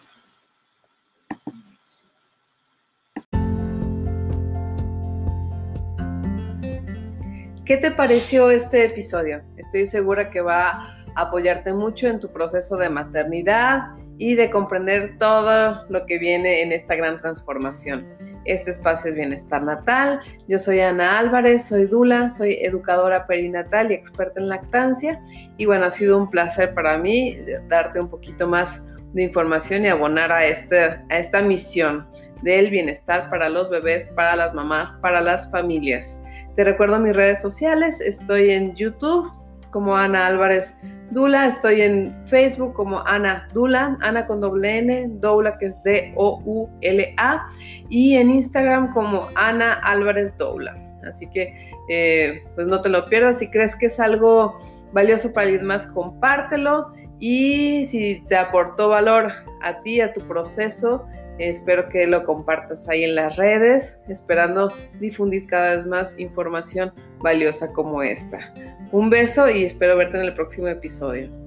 ¿Qué 7.65 7.75
te 7.75 7.91
pareció 7.91 8.49
este 8.49 8.85
episodio? 8.85 9.41
Estoy 9.57 9.87
segura 9.87 10.29
que 10.29 10.39
va 10.39 10.69
a 10.69 11.21
apoyarte 11.21 11.73
mucho 11.73 12.07
en 12.07 12.21
tu 12.21 12.31
proceso 12.31 12.77
de 12.77 12.89
maternidad 12.89 13.89
y 14.17 14.35
de 14.35 14.49
comprender 14.49 15.17
todo 15.19 15.85
lo 15.89 16.05
que 16.05 16.17
viene 16.17 16.61
en 16.61 16.71
esta 16.71 16.95
gran 16.95 17.19
transformación. 17.19 18.07
Este 18.47 18.71
espacio 18.71 19.11
es 19.11 19.15
Bienestar 19.15 19.61
Natal. 19.61 20.21
Yo 20.47 20.57
soy 20.57 20.79
Ana 20.79 21.19
Álvarez, 21.19 21.67
soy 21.67 21.85
Dula, 21.85 22.29
soy 22.29 22.53
educadora 22.61 23.27
perinatal 23.27 23.91
y 23.91 23.95
experta 23.95 24.39
en 24.39 24.49
lactancia. 24.49 25.21
Y 25.57 25.65
bueno, 25.65 25.85
ha 25.85 25.91
sido 25.91 26.17
un 26.17 26.29
placer 26.29 26.73
para 26.73 26.97
mí 26.97 27.37
darte 27.67 27.99
un 27.99 28.09
poquito 28.09 28.47
más 28.47 28.87
de 29.13 29.23
información 29.23 29.83
y 29.83 29.89
abonar 29.89 30.31
a, 30.31 30.45
este, 30.45 30.79
a 30.79 31.19
esta 31.19 31.41
misión 31.41 32.07
del 32.41 32.69
bienestar 32.69 33.29
para 33.29 33.49
los 33.49 33.69
bebés, 33.69 34.07
para 34.07 34.35
las 34.35 34.53
mamás, 34.53 34.93
para 35.01 35.21
las 35.21 35.51
familias. 35.51 36.21
Te 36.55 36.63
recuerdo 36.63 36.99
mis 36.99 37.15
redes 37.15 37.41
sociales, 37.41 38.01
estoy 38.01 38.51
en 38.51 38.75
YouTube 38.75 39.31
como 39.71 39.95
Ana 39.95 40.27
Álvarez 40.27 40.75
Dula, 41.11 41.47
estoy 41.47 41.81
en 41.81 42.15
Facebook 42.25 42.73
como 42.73 42.99
Ana 43.05 43.47
Dula, 43.53 43.97
Ana 44.01 44.27
con 44.27 44.41
doble 44.41 44.79
N, 44.79 45.07
Doula 45.19 45.57
que 45.57 45.67
es 45.67 45.83
D-O-U-L-A, 45.83 47.49
y 47.89 48.15
en 48.15 48.29
Instagram 48.29 48.93
como 48.93 49.27
Ana 49.35 49.73
Álvarez 49.83 50.37
Doula. 50.37 50.75
Así 51.07 51.27
que 51.29 51.71
eh, 51.89 52.43
pues 52.55 52.67
no 52.67 52.81
te 52.81 52.89
lo 52.89 53.05
pierdas, 53.05 53.39
si 53.39 53.49
crees 53.49 53.75
que 53.75 53.85
es 53.85 53.99
algo 53.99 54.59
valioso 54.91 55.31
para 55.31 55.47
alguien 55.47 55.65
más, 55.65 55.87
compártelo 55.87 56.91
y 57.19 57.85
si 57.87 58.23
te 58.27 58.35
aportó 58.35 58.89
valor 58.89 59.31
a 59.61 59.81
ti, 59.81 60.01
a 60.01 60.13
tu 60.13 60.21
proceso, 60.21 61.07
espero 61.39 61.89
que 61.89 62.07
lo 62.07 62.23
compartas 62.25 62.87
ahí 62.89 63.03
en 63.03 63.15
las 63.15 63.35
redes, 63.37 64.01
esperando 64.07 64.73
difundir 64.99 65.47
cada 65.47 65.75
vez 65.75 65.85
más 65.85 66.19
información 66.19 66.91
valiosa 67.19 67.71
como 67.73 68.03
esta. 68.03 68.53
Un 68.91 69.09
beso 69.09 69.49
y 69.49 69.65
espero 69.65 69.97
verte 69.97 70.17
en 70.17 70.23
el 70.23 70.33
próximo 70.33 70.67
episodio. 70.67 71.46